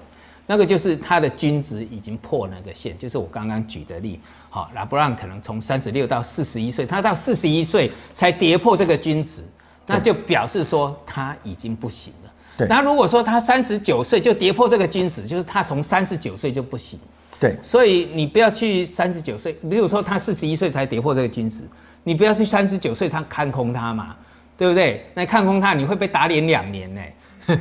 [0.46, 4.18] 那个就是它的均值已经破那个线，就是我刚刚举的例，
[4.48, 9.42] 好，拉布朗可能从三十六到四十一岁，他到四十一岁才跌破这个均值，
[9.86, 12.32] 那就表示说他已经不行了。
[12.56, 16.98] 对，那如果说他三十九岁就跌破这个均值，就是他从三十九岁就不行。
[17.42, 21.64] 对，所以你不要去三十九岁，比如说他四十一岁才跌破这个均值，
[22.04, 24.14] 你不要去三十九岁才看空他嘛，
[24.56, 25.04] 对不对？
[25.12, 27.00] 那看空他，你会被打脸两年呢。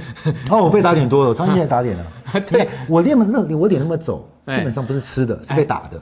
[0.51, 2.05] 哦，我被打脸多了，我常年 打脸了。
[2.45, 5.99] 对，我练么那我脸那么走，基本上不是吃的，是被打的。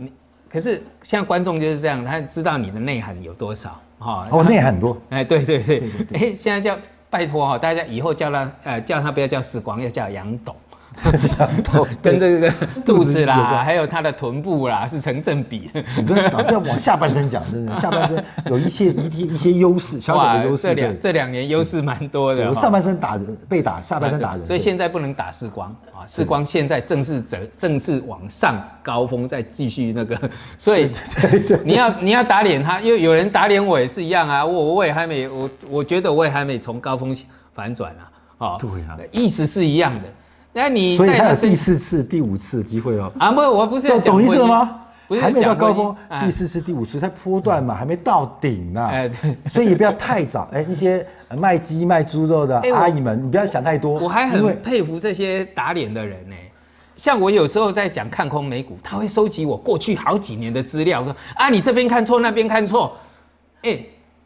[0.49, 4.27] 可是像观众就是这样，他知道你的内涵有多少哈。
[4.29, 5.01] 哦，内涵很多。
[5.07, 5.81] 哎，对对对，
[6.15, 6.77] 哎，现在叫
[7.09, 10.53] 拜托哈，大家以后叫他呃叫他不要叫时光，要叫杨董。
[12.01, 12.51] 跟这个
[12.83, 15.69] 肚子啦，还有他的臀部啦，是成正比。
[15.95, 20.63] 你不要不要往下半身讲，真的下半身有一些一些一些优势，小小的优势。
[20.63, 22.49] 这两这两年优势蛮多的。
[22.49, 24.45] 我上半身打人被打，下半身打人。
[24.45, 30.19] 所以现在不能打视光啊，视光现在正是正正是往上高峰，再继续那个。
[30.57, 30.91] 所以
[31.63, 37.15] 你要你要打脸他，因为有人打脸我也是一样啊，我我也还没我我觉得我也还没从高峰
[37.53, 38.09] 反转啊。
[38.39, 40.01] 哦，对啊，意思是一样的。
[40.53, 43.11] 那你所以他有第四次、第五次机会哦。
[43.17, 44.81] 啊不，我不是要懂意思了吗？
[45.07, 48.85] 不是还没到高峰，第四次、第五次，它波段嘛，还没到顶呢。
[48.85, 50.47] 哎，对， 所以也不要太早。
[50.51, 51.03] 哎，那些
[51.35, 53.93] 卖鸡卖猪肉的阿姨们，你不要想太多。
[53.99, 56.35] 我还很佩服这些打脸的人呢。
[56.95, 62.95] 像我有时候在讲看空美股，他会收集我过去好几年的资料，说啊你这边看错，那边看错，
[63.63, 63.79] 哎，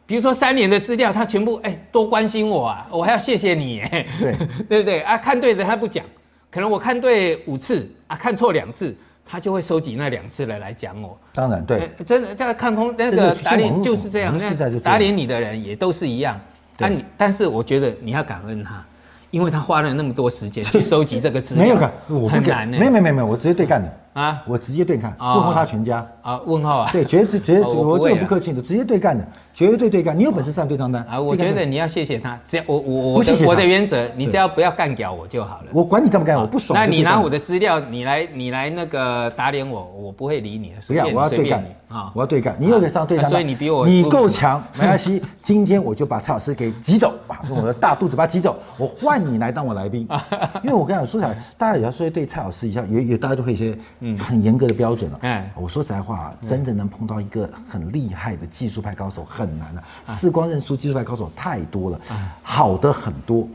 [0.06, 4.36] 比如说三年的资料，他全部哎多关心我啊，我还要谢谢你，哎，对
[4.68, 5.16] 对不对啊？
[5.16, 6.04] 看对的他不讲，
[6.50, 8.94] 可能我看对五次啊，看错两次，
[9.24, 11.18] 他就会收集那两次的来讲我。
[11.32, 14.38] 当然对，哎真的，大家看空那这个个打脸就是这样，
[14.82, 16.38] 打脸你的人也都是一样。
[16.76, 18.84] 但啊你，但是我觉得你要感恩他，
[19.30, 22.78] 因为他花了那么多时间去收集这个资料， 没有感，我不敢，很难呢。
[22.78, 26.06] 没有没有没有没有，我直接对干的，啊我直接对干，哦问候他全家。
[26.22, 26.88] 啊，问候啊。
[26.90, 30.18] 对，绝对绝对，哦我我这个不客气的，直接对干的，绝对对干。
[30.18, 35.64] 你有本事上对账单啊，我觉得你要谢谢他，只要我我我我的原则，你只要不要干掉我就好了。
[35.72, 36.78] 我管你干不干，我不爽。
[36.78, 40.76] 那你拿我的的资料，你来你来那个打脸我，我不会理你的。
[40.86, 42.12] 不要，我要对干啊。
[42.14, 42.56] 我要对干。
[42.60, 45.20] 你有本事上对账单，啊所以你比我你够强，没关系。
[45.42, 50.08] 今天我就把蔡老师给挤走，啊，用我的大肚子把他挤走，我换你来当我来宾。
[50.62, 53.76] 因为我跟你讲，说起来，大家也要说对蔡老师一下，也也大家都会一些
[54.18, 55.18] 很严格的标准了。
[55.22, 59.82] 嗯哎我说实在话，真的能碰到一个很厉害的技术派高手很难啊。
[60.06, 62.00] 视光认输技术派高手太多了，
[62.42, 63.48] 好的很多，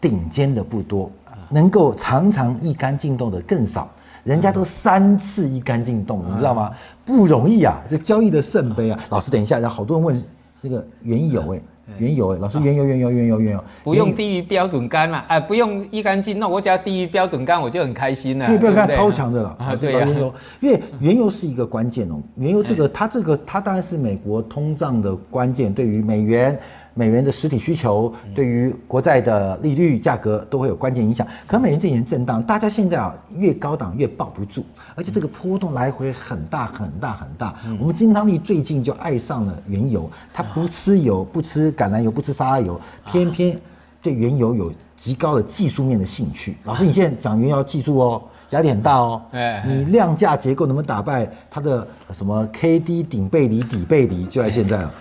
[0.00, 1.10] 顶尖的不多，
[1.48, 3.88] 能够常常一杆进洞的更少。
[4.24, 6.72] 人家都三次一杆进洞，你知道吗？
[7.04, 8.98] 不容易啊，这交易的圣杯啊！
[9.08, 10.24] 老师，等一下，有好多人问
[10.60, 11.60] 这个原油哎，
[11.98, 18.46] 原油哎，老师原油原油原油原油，不用低于标准杆嘛，哎，不用一杆进，那我只要低于标准杆，我就很开心了。
[18.46, 22.20] 对，不要看超强的了啊，老师对呀原油，因为原油是一个关键哦。
[22.36, 26.58] 原油这个，它这个，它当然是美国通胀的关键，对于美元、
[26.98, 31.26] 美元的实体需求，对于国债的利率价格都会有关键影响。
[31.46, 37.54] 可美元这几年震荡，大家现在啊越高档越抱不住，而且这个波动来回很大很大很大。
[37.78, 43.60] 我们金汤力最近就爱上了原油，它不吃油，不吃橄榄油，不吃沙拉油，偏偏
[44.00, 46.56] 对原油有极高的技术面的兴趣。
[46.64, 48.22] 老师，你现在讲原油要记住哦。
[48.50, 54.94] 压力很大哦，哎你量价结构能不能打败它的什么 K D 顶背离、底背离，就在现在了。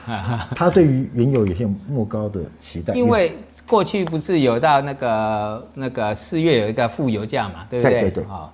[0.55, 3.37] 他对于原油有些莫高的期待，因为
[3.67, 7.91] 过去不是有到那个那个四月有一个负油价嘛，对不对？
[7.99, 8.23] 对对对。
[8.23, 8.51] 啊，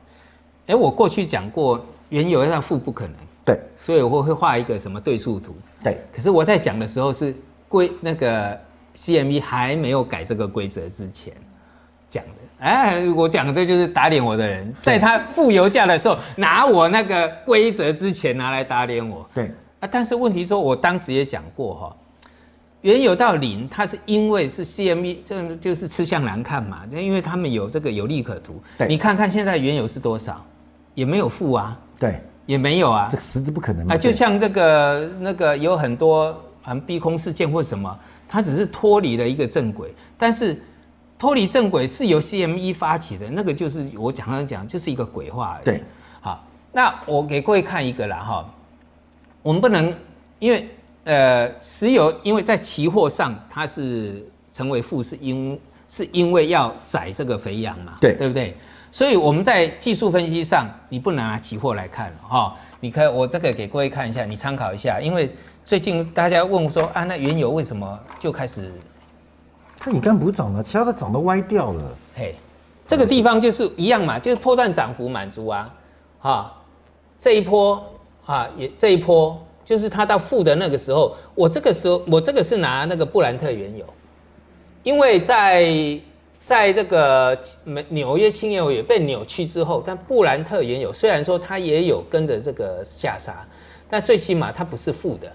[0.67, 1.79] 哎，我过去讲过，
[2.09, 3.15] 原油要负不可能，
[3.45, 3.59] 对。
[3.77, 5.55] 所以我会画一个什么对数图。
[5.81, 6.01] 对。
[6.11, 7.33] 可是我在讲的时候是
[7.69, 8.59] 规那个
[8.97, 11.33] CME 还没有改这个规则之前
[12.09, 12.40] 讲的。
[12.62, 19.28] 哎，我讲的就是打脸我的人，在他付油价的时候拿我那个规则之前拿来打脸我。
[19.34, 19.51] 对。
[19.80, 21.95] 啊，但是问题说，我当时也讲过哈，
[22.82, 28.62] 原油到零，它是因为是 CME，这就是吃相难看嘛，因为他们有这个有利可图。
[28.78, 28.88] 对。
[28.88, 30.45] 你看看现在原油是多少，
[30.93, 33.07] 也没有负啊，对，也没有啊。
[33.09, 37.99] 这，个实质不可能啊，就像这个那个有很多含逼空事件或什么，
[38.30, 40.62] 它只是脱离了一个正轨，但是
[41.22, 45.55] 脱离正轨是由 CME 发起的，那个就是我刚刚讲，就是一个鬼话。
[45.63, 45.80] 对，
[46.19, 48.49] 好，那我给各位看一个啦哈，
[49.43, 49.95] 我们不能
[50.39, 50.67] 因为
[51.03, 58.15] 呃石油，因为在期货上它是成为负，是因是因为要宰这个肥羊嘛，对。
[58.15, 58.57] 对不对？
[58.91, 65.30] 所以我们在技术分析上，你不能拿期货来看哈、你看我这个给各位看一下，你参考一下，因为
[65.63, 68.74] 最近大家问说啊，那原油为什么就开始
[69.84, 71.97] 它乙肝不涨了，其他的涨都歪掉了。
[72.15, 72.36] 嘿，
[72.86, 75.73] 这个地方就是一样嘛，就是破段涨幅满足啊，
[76.19, 76.53] 哈，
[77.17, 77.84] 这一波
[78.21, 83.84] 哈也这一波就是它到负的那个时候，我这个时候我这个是拿那个布兰特原油，
[84.84, 85.99] 因为在
[86.43, 93.43] 在这个美纽约轻油也被扭曲之后，但布兰特原油虽然说它也有跟着这个下杀，
[93.89, 95.32] 但最起码它不是负的，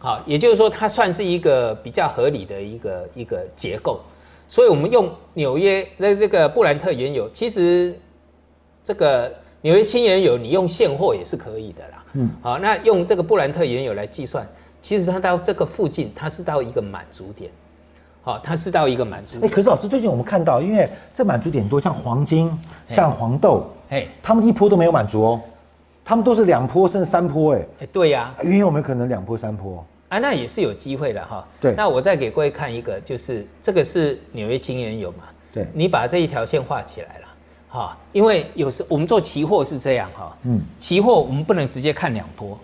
[0.00, 4.00] 好，也就是说它算是一个比较合理的一个一个结构。
[4.48, 7.94] 所以我们用纽约的这个布兰特原油，其实
[8.82, 9.30] 这个
[9.60, 12.04] 纽约轻原油你用现货也是可以的啦。
[12.14, 14.48] 嗯，好，那用这个布兰特原油来计算，
[14.80, 17.50] 其实它到这个附近，它是到一个满足点。
[18.22, 19.52] 好，它是到一个满足哎，点。
[19.52, 22.50] 可是老师最近我们看到，因为这满足点多，像黄金、
[22.88, 25.40] 像黄豆，哎，他们一波都没有满足哦，
[26.04, 29.84] 他们都是两波甚至三波，哎，哎，对呀、原油我们可能两波三波。
[30.08, 31.46] 啊，那也是有机会的哈。
[31.60, 31.72] 对。
[31.76, 35.24] 那我再给各位看一个，就是这个是纽约轻原油嘛。
[35.52, 35.66] 对。
[35.72, 37.26] 你把这一条线画起来了，
[37.68, 40.56] 哈，因为有时我们做期货是这样哈，嗯。
[40.56, 42.58] 嗯，期货我们不能直接看两波，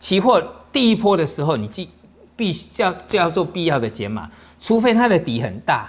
[0.00, 1.88] 期货第一波的时候你既
[2.34, 4.28] 必须要就要做必要的解码，
[4.58, 5.88] 除非它的底很大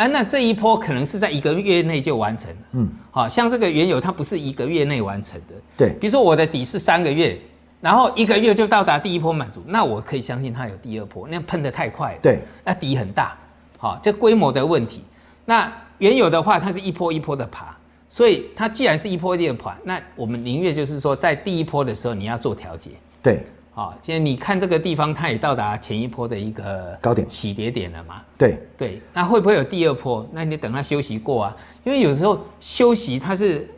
[0.00, 5.92] 啊，那这一波可能是在一个月内就完成了，嗯，好像这个原油它不是一个月内完成的，对。
[6.00, 7.38] 比如说我的底是三个月，
[7.82, 13.36] 然后一个月就到达第一波满足，那我可以相信它有第二波，那喷的太快了，对，那底很大，
[13.76, 15.04] 好，这规模的问题。
[15.44, 17.76] 那原有的话，它是一波一波的爬，
[18.08, 22.92] 所以它既然是一波一波的爬，那我们宁愿就是说，在第一波的时候你要做调节。
[23.22, 28.20] 对好，现在你看这个地方，它也到达前一波的一个高点起跌点了嘛？
[28.36, 30.28] 对对，那会不会有第二波？
[30.32, 33.68] 那你等它休息过啊，因为有时候休息它是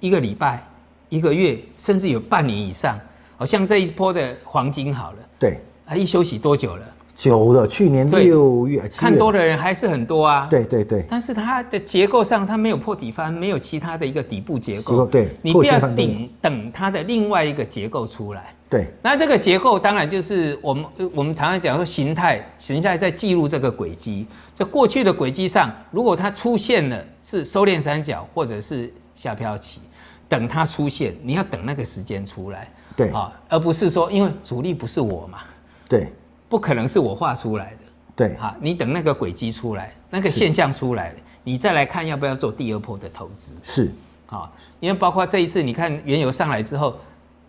[0.00, 0.62] 一个礼拜、
[1.08, 2.98] 一个月，甚至有半年以上。
[3.34, 6.91] 好像这一波的黄金好了，对，它一休息多久了？
[7.14, 10.46] 久了，去年六月看多的人还是很多啊。
[10.50, 15.06] 对对对，但是它的结构上，它没有破底翻，没有其他的一个底部结构。
[15.06, 18.54] 对你不要顶等它的另外一个结构出来。
[18.68, 24.26] 对那这个结构当然就是我们呃我们常常讲说形态，形态在记录这个轨迹。
[24.54, 29.82] 在过去的轨迹上，如果它出现了是收敛三角或者是下漂起，
[30.26, 35.40] 等它出现，你要等那个时间出来，对啊，而不是说因为主力不是我嘛，
[35.86, 36.10] 对
[36.52, 37.78] 不可能是我画出来的。
[38.14, 43.54] 对好，你等那个轨迹出来，那个现象出来了，你再来看要不要做第二波的投资。
[43.62, 43.90] 是，
[44.26, 46.94] 好，因为包括这一次，你看原油上来之后，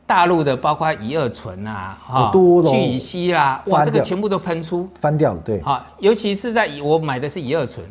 [0.07, 4.89] 大陆的包括乙二醇啊，好多咯聚乙烯啦，哇，这个全部都喷出。
[4.95, 7.85] 翻掉了，对好，尤其是在乙我买的是乙二醇，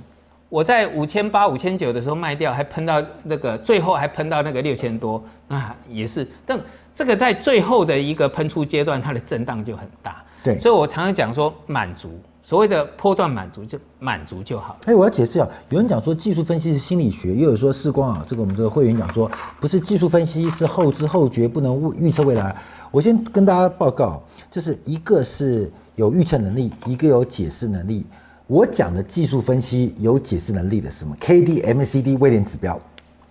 [0.48, 6.26] 我在五千八、五千九的时候卖掉，还喷到那个最后还喷到那个六千多，那也是。
[6.46, 6.58] 但
[6.94, 10.24] 这个在最后的一个喷出阶段，它的震荡就很大。
[10.42, 12.10] 对所以我常常讲说满足，
[12.42, 14.80] 所谓的波段满足就满足就好了。
[14.86, 19.30] 哎，我要解释啊，有人讲说技术分析是心理学，又有说视光啊，这个我们这个会员讲说
[19.60, 22.54] 不是技术分析是后知后觉，不能预测未来。
[22.90, 28.04] 我先跟大家报告，就是一个是有预测能力，一个有解释能力。
[28.48, 32.78] 我讲的技术分析有解释能力的是什么？K D MACD 威廉指标，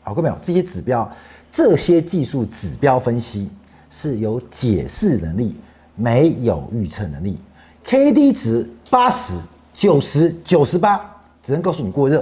[0.01, 0.36] 好过没有？
[0.41, 1.07] 这些指标，
[1.51, 3.49] 这些技术指标分析
[3.91, 5.55] 是有解释能力，
[6.02, 7.38] 没有预测能力。
[7.84, 9.39] K D 值八十、
[9.74, 10.99] 九十、九十八，
[11.43, 12.20] 只能告诉你过热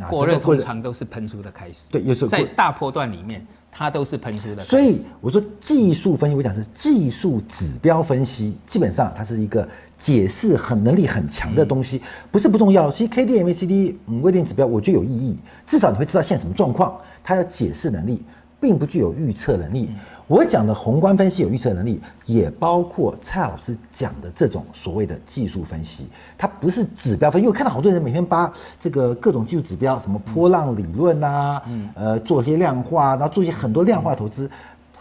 [0.00, 4.62] 啊过热通常都是喷出的开始，对有时候在大波段里面，它都是喷出的。
[4.62, 12.00] 所以我说技术分析，我讲是技术指标分析，基本上它是一个解释很能力很强的东西，
[12.30, 12.90] 不是不重要。
[12.90, 18.22] 其实 K D M A C D 嗯微点指标，我觉得有意义，至少你会知道现在什么状况，它有解释能力，
[18.60, 19.90] 并不具有预测能力。
[20.30, 26.06] 我讲的宏观分析有预测能力，也包括蔡老师讲的这种所谓的技术分析，
[26.38, 27.42] 它不是指标分。
[27.42, 31.60] 因为我看到好多人每天扒这个各种技术指标，什么波浪理论啊，
[31.94, 34.48] 呃，做一些量化，然后做一些很多量化投资。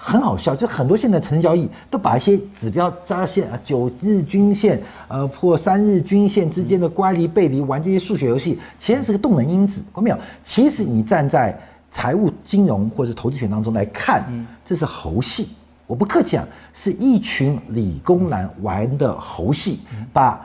[0.01, 10.17] 很好笑，就很多现在成交易都把一些指标扎线啊，九日均线，呃，破三日均线之间的乖离背离，玩这些数学游戏，其实是个动能因子，看到没有？
[10.43, 11.55] 其实你站在
[11.89, 14.23] 财务金融或者投资学当中来看，
[14.63, 15.49] 这是猴戏。
[15.87, 19.79] 我不客气啊，是一群理工男玩的猴戏，
[20.13, 20.39] 把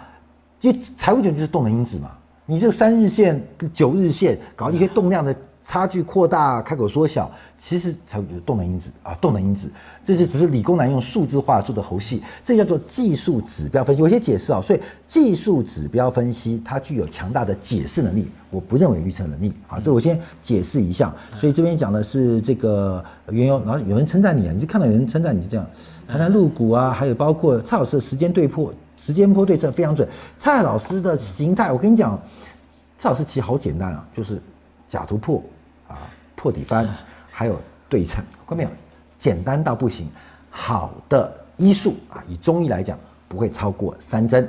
[0.63, 2.11] 因为财务卷就是动能因子嘛，
[2.47, 9.71] 你这个三日线、九日线搞一些动量的差距扩大、开口缩小，其实才有动能因子啊，动能因子，
[10.05, 14.03] 这就只是理工男用数字化做的猴戏，这叫做技术指标分析。
[14.03, 19.53] 有些解释啊，所以技术指标分析它具有强大的解释能力，我不认为预测能力。
[19.67, 21.11] 好，这我先解释一下。
[21.35, 25.67] 所以这边讲的是这个原油，然后有人称赞你啊，你是看到有人称赞你就这样，
[26.07, 28.73] 谈谈入股啊，还有包括蔡老师的时间对破。
[28.97, 30.09] 时间波对称非常准，
[30.39, 32.19] 蔡老师的形态，我跟你讲，
[32.97, 34.41] 蔡老师其实好简单啊，就是
[34.89, 35.43] 假突破，
[36.45, 36.87] 破底翻，
[37.31, 38.69] 还有对称，看没有？
[39.17, 40.07] 简单到不行。
[40.51, 44.47] 好的医术啊，以中医来讲，不会超过三针。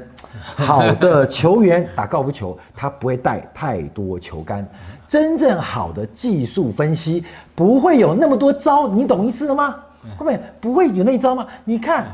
[0.58, 4.68] 好的球员打高尔夫球，他不会带太多球杆。
[5.08, 7.24] 真正好的技术分析，
[7.56, 9.78] 不会有那么多招，你懂意思了吗？
[10.18, 10.40] 看到没有？
[10.60, 11.48] 不会有那一招吗？
[11.64, 12.14] 你看。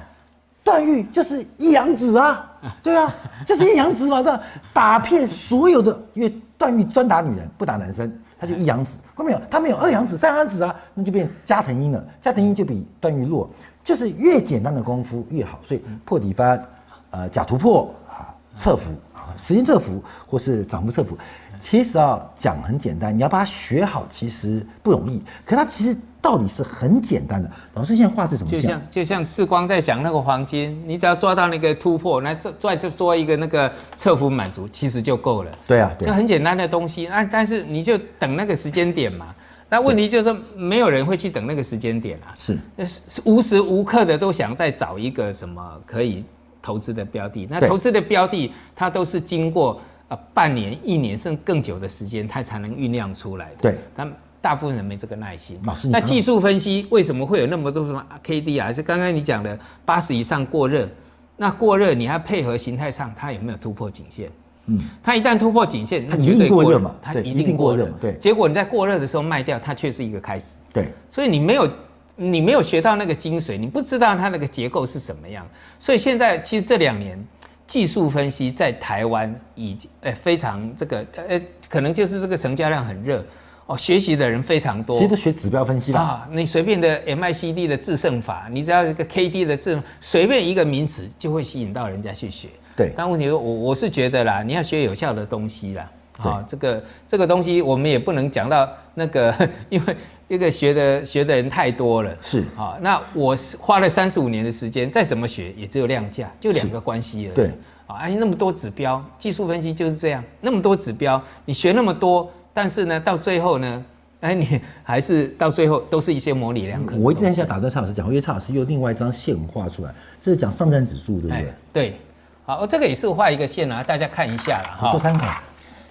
[0.64, 2.48] 段誉就是一阳指啊，
[2.84, 3.12] 对啊，
[3.48, 4.40] 就是一阳指嘛，对吧？
[4.72, 8.08] 打遍所有的，因为段誉专打女人，不打男生，
[8.42, 9.42] 他就一阳指，看到没有？
[9.52, 12.04] 他没有二阳指、三阳指啊，那就变加藤鹰了。
[12.20, 13.48] 加藤鹰就比段誉弱，
[13.84, 15.60] 就是越简单的功夫越好。
[15.62, 16.68] 所以破底翻，
[17.12, 21.16] 呃，假突破啊，侧伏啊，时间侧伏或是掌幅侧伏，
[21.60, 25.96] 其实啊讲很简单，你要把它学好其实不容易，可它其实。
[26.22, 35.52] 道理是很简单的，老师现在画这什么就像就像世光在讲那个黄金，你只要抓到那个突破，那这再就做一个那个侧幅满足，其实就够了。
[35.66, 37.08] 对啊，对就很简单的东西。
[37.08, 39.34] 那但是你就等那个时间点嘛。
[39.68, 42.36] 那问题就是说，没有人会去等那个时间点啊。
[42.36, 42.56] 是，
[42.86, 46.24] 是无时无刻的都想再找一个什么可以
[46.62, 47.48] 投资的标的。
[47.50, 53.56] 那投资的标的，它都是经过呃半年、一年甚至更久的时间，它才能酝酿出来的。
[53.64, 54.14] 对，但。
[54.42, 55.60] 大部分人没这个耐心。
[55.64, 58.66] 老师，那技术分析为什么会有那么多什么 K D 啊？
[58.66, 60.90] 还是刚刚你讲的八十以上过热？
[61.38, 64.30] 那过热你还配合形态上，它有没有突破颈线？
[64.68, 67.88] 嗯，它一旦突破颈线，它一定过热嘛它一一定过热。
[68.00, 70.60] 对结果你在过热的时候卖掉，它却是一个开始。
[70.72, 71.70] 对，所以你没有
[72.16, 75.48] 你没有学到那个精髓，你不知道它那个结构是什么样。
[75.80, 77.18] 所以现在其实这两年
[77.66, 83.26] 技术分析在台湾已经呃非常这个呃可能就是这个成交量很热
[83.72, 84.96] 哦，学习的人非常多。
[84.98, 86.02] 其实都学指标分析啦。
[86.02, 92.50] 啊，你随便的 MICD 的制胜法，你只要这个 KD 的制，随便一个名词就会吸引到人家去学。
[92.76, 95.90] 对，但问题是我我是觉得啦，你要学有效的东西啦。
[96.22, 99.34] 对啊，这个这个东西我们也不能讲到那个，
[99.70, 99.96] 因为
[100.28, 102.14] 一个学的学的人太多了。
[102.22, 107.34] 是，啊，那我是花了三十五年的时间，再怎么学也只有量价，就两个关系而已。
[107.34, 107.46] 对，
[107.88, 113.86] 啊，啊，你那么多指标，技术分析就是这样，那么多指标，你学那么多，但是呢，到最后呢，
[114.22, 116.96] 哎，你还是到最后都是一些模棱两可。
[116.96, 122.00] 我一直在想打断蔡老师讲，因为蔡老师又另外一张线画出来，这是讲上证指数，对不哎对？，对，
[122.46, 124.92] 好，这个也是画一个线啊，大家看一下啦哈。
[124.92, 125.28] 做参考。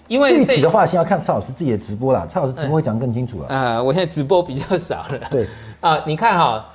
[0.07, 2.27] 因为具这体的话，先要看蔡老师自己的直播啦。
[2.29, 3.47] 蔡老师直播会讲更清楚了。
[3.49, 5.21] 呃，我现在直播比较少了。
[5.31, 5.47] 对，
[5.81, 6.69] 啊，你看哈，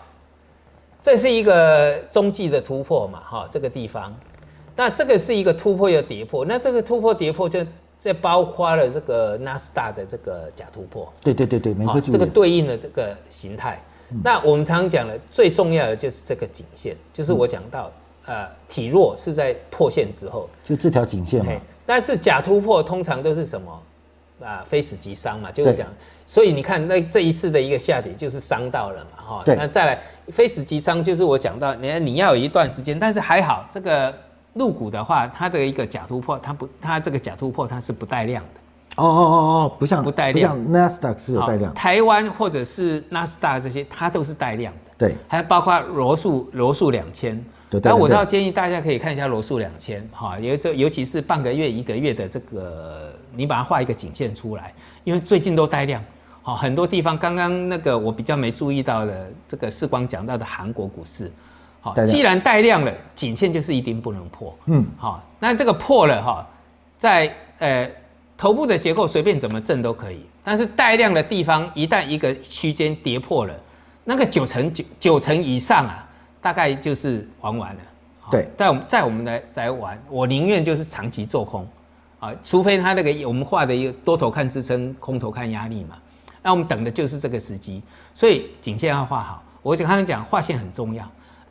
[1.02, 4.16] 这是一个中继的突破嘛，哈，这个地方，
[4.74, 7.60] 那这个是一个突破又跌破，那这个突破跌破就
[8.00, 12.12] 这包括了这个纳斯达的这个假突破，对对对对，没好会注意。
[12.12, 13.82] 这个对应的这个形态。
[14.24, 17.92] 那我们常常讲的最重要的就是这个颈线，就是我讲到，
[18.28, 23.82] 呃，体弱是在破线之后，就这条颈线嘛嘿，但是假突破通常都是什么
[24.44, 24.64] 啊？
[24.70, 25.88] 非死即伤嘛，就是对讲，
[26.28, 29.42] 所以你看那这一次的一个下跌就是伤到了嘛，哈。
[29.44, 34.14] 对那再来非死即伤，就是我讲到，你你要有一段时间，但是还好这个
[34.56, 38.62] 入股的话，它的一个假突破，它不，它这个假突破它是不带量的。
[38.96, 39.36] 哦哦哦
[39.70, 41.74] 哦，不像不带量像 NASDAQ 是有带量。
[41.74, 44.92] 台湾或者是纳斯达这些，它都是带量的。
[44.98, 47.36] 对，还包括罗素罗素两千，
[47.70, 56.02] 对对对那我倒建议大家可以看一下罗素两千，哈，因为这尤其是半个月、一个月的这个，你把它画一个颈线出来，因为最近都带量，
[56.42, 61.30] 好，很多地方刚刚那个我比较没注意到的，这个世光讲到的韩国股市，
[62.08, 66.48] 既然带量了，颈线就是一定不能破，嗯，好，那这个破了哈，
[66.98, 67.90] 在呃
[68.38, 73.54] 头部的结构随便怎么震都可以，但是带量的地方一旦一个区间跌破了，
[74.04, 76.08] 那个九成九九成以上啊，
[76.42, 77.82] 大概就是玩完了。
[78.20, 81.68] 好对在我们在我们来来玩，我宁愿就是长期做空，
[82.20, 85.96] 啊，除非它那个我们画的一个多头看支撑，空头看压力嘛，
[86.42, 87.84] 那我们等的就是这个时机，
[88.14, 89.44] 所以颈线要画好。
[89.62, 91.04] 我刚刚讲画线很重要，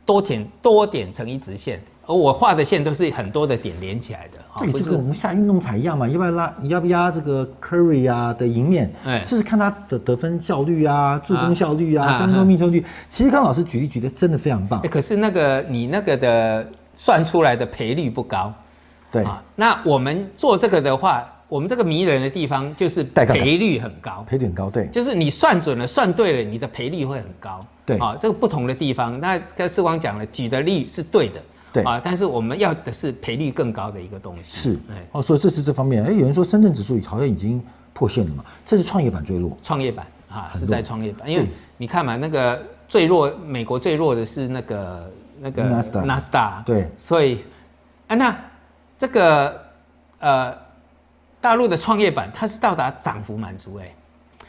[0.05, 6.53] 多点多点成一直线，而我画的线都是很多的点连起来的，啊这个就跟我们下运动彩一样嘛，要不要拉？
[6.61, 8.93] 你要不要压这个 Curry 啊的赢面？
[9.03, 12.85] 哎就是看他的得分效率啊、助攻效率啊、啊三分命中率。
[13.09, 14.87] 其实刚老师举例举的真的非常棒欸。
[14.87, 18.53] 可是那个你那个的算出来的赔率不高，
[19.11, 27.65] 对，啊，那我们做这个的话，我们这个迷人的地方就是赔率很高，赔率很高，对，就是你算准了、算对了，你的赔率会很高。
[27.85, 27.97] 对。
[27.99, 31.41] 啊，这个不同的地方，那跟世光讲了，举的例是对的，
[31.71, 31.83] 对。
[31.83, 34.71] 啊，但是我们要的是赔率更高的一个东西。
[34.71, 34.79] 是。
[34.89, 36.03] 哎，哦，所以这是这方面。
[36.03, 39.55] 哎，有人说深圳指数好像已经破线了嘛，这是创业板最弱。
[39.61, 47.43] 创业板啊，很是在弱创业板，因为你看嘛，那个最弱，美国最弱的是那个那个 Nasdaq 纳斯达，对，所以
[48.07, 48.35] 啊，那
[48.97, 49.61] 这个
[50.19, 50.55] 呃，
[51.45, 53.95] 大陆的创业板它是到达涨幅满足哎、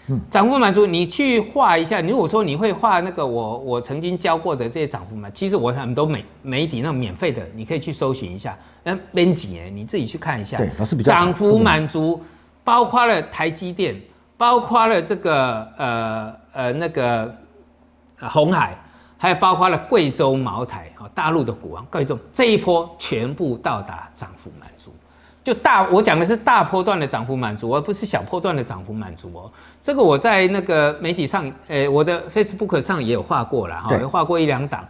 [0.08, 2.00] 嗯涨幅满足，你去画一下。
[2.00, 8.56] 如果说你会画那个我我曾经教过的这些涨幅满，其实我很多媒媒体那种免费的，你可以去搜寻一下。
[8.84, 10.56] 嗯编辑哎，你自己去看一下。
[10.56, 12.22] 对老师比较涨幅满足，
[12.64, 14.00] 包括了台积电，
[14.38, 17.34] 包括了这个呃呃那个
[18.20, 18.74] 呃红海，
[19.18, 24.94] 还有包括了贵州茅台啊，大陆的股王贵州这一波全部到达涨幅满足。
[25.46, 29.48] 就大，我讲的是大波段的涨幅满足，而不是小波段的涨幅满足哦。
[29.80, 34.84] 这个我在那个媒体上，呃，我的 Facebook 上也有画过了哈，有画过一两档。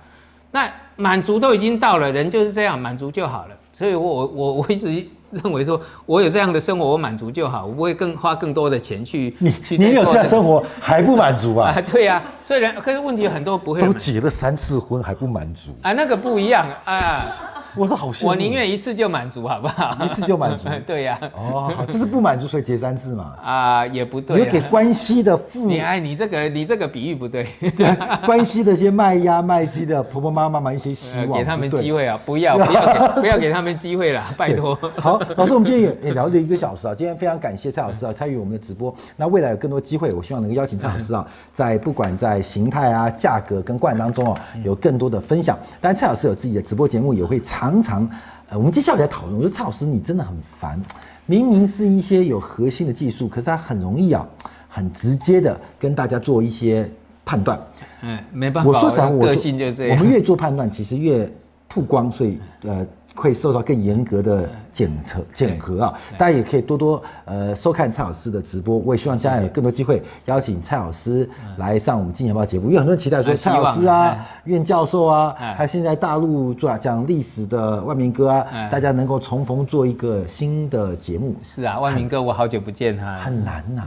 [0.51, 3.55] 那满足都已经到了，人就是这样，满足就好了。
[3.71, 11.83] 所以我我我我一直认为说，我有这样的生活，我满足就好，我不会更花更多的钱去你去你有做这样生活还不满足啊啊？？
[11.83, 16.97] 对呀、所以人可是问题很多不会都满结了三次婚还不满足，啊，那个不一样啊，
[17.79, 18.29] 我都好羡慕。
[18.29, 19.97] 我宁愿一次就满足，好不好？
[20.05, 23.35] 一次就满足 对呀、哦，这是不满足所以结三次嘛？
[23.43, 27.47] 啊，也不对你给关系的父你哎，你这个你这个比喻不对，
[28.25, 32.19] 关系的一些卖鸭卖鸡的婆婆妈妈们一些希呃望，给他们机会啊！
[32.25, 34.75] 不要不要给不要给他们机会啦，拜托。
[34.97, 38.95] 好，老师，我们今天也也聊了一个小时啊，今天非常感谢蔡老师啊参与我们的直播。
[39.17, 45.59] 那未来有更多机会，我希望能够邀请蔡老师啊，在不管在形态啊、价格跟观当中啊，有更多的分享。
[45.81, 48.11] 当然，蔡老师有自己的直播节目，也会常常
[48.49, 50.81] 呃，我们接下来在讨论，我说蔡老师你真的很烦，
[51.27, 54.25] 明明是一些有核心的技术，可是他很容易啊，
[54.69, 56.89] 很直接的跟大家做一些
[57.25, 57.59] 判断。
[58.03, 59.99] 哎，没办法，我说实话，我个做性就这样。
[59.99, 61.29] 我们越做判断，其实越
[61.69, 62.87] 曝光，所以呃
[63.17, 65.95] 会受到更严格的检测检核啊。
[66.17, 68.77] 大家也可以多多呃收看蔡老师的直播。
[68.79, 75.55] 我也希望将来有更多机会邀请蔡老师来上我们《金钱报》节目，因为很多人期待说哎蔡老师啊哎、苑教授啊，哎。
[75.55, 83.19] 还有现在大陆做讲历史的万明哥啊哎，大家能够重逢做一个新的节目，是啊，万明哥，我好久不见他。
[83.21, 83.83] 很难呐、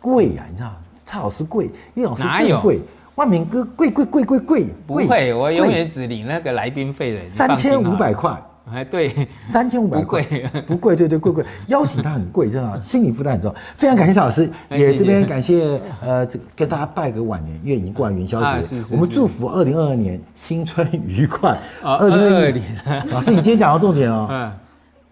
[0.00, 0.70] 贵呀、你知道，
[1.04, 2.80] 蔡老师贵，岳老师更贵，
[3.14, 4.66] 万明哥贵贵贵贵贵，贵。
[4.86, 5.74] 不会，我永贵。
[5.76, 7.24] 远只领那个来宾费的。
[7.24, 8.12] 三千五百。
[8.12, 8.30] 块，
[8.72, 13.54] 哎，对，三千五百块不贵，不贵，对对，贵贵， 邀请他很贵，真的啊，心理负担很重。
[13.74, 18.82] 非常感谢邵老师，也这边感谢呃，这个跟大家拜个晚年，因为已经过完元宵节。
[18.90, 21.58] 我们祝福二零二二年新春愉快。
[21.82, 22.64] 二零二二年。
[23.10, 24.52] 老师，你今天讲到重点哦， 嗯，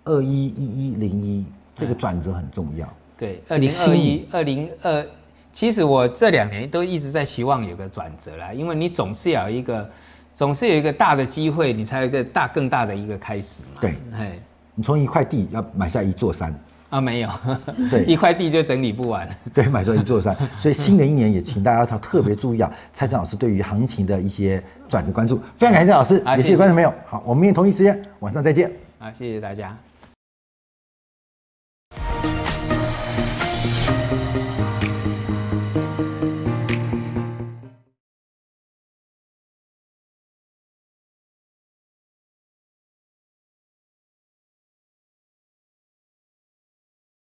[0.04, 1.44] 二一一一零一
[1.76, 2.88] 这个转折很重要。
[3.18, 5.04] 对，二零二一、二零二，
[5.52, 9.88] 其实我这两年都一直在希望有个转折啦，因为你总是要有一个，
[10.34, 13.80] 总是有一个大的机会，你才有一个大更大的一个开始嘛。
[13.80, 14.38] 对，哎，
[14.74, 16.54] 你从一块地要买下一座山，
[16.88, 17.28] 啊没有，
[17.90, 19.28] 对 一块地就整理不完。
[19.52, 20.36] 对，买下一座山。
[20.56, 25.38] 所以新的一年也请大家要特别注意啊，蔡晨老师对于行情的一些转折关注。
[25.56, 26.92] 非常感谢老师，也谢谢好谢谢观众朋友。
[27.06, 28.72] 好，我们明天同一时间晚上再见。
[28.98, 29.76] 啊，谢谢大家。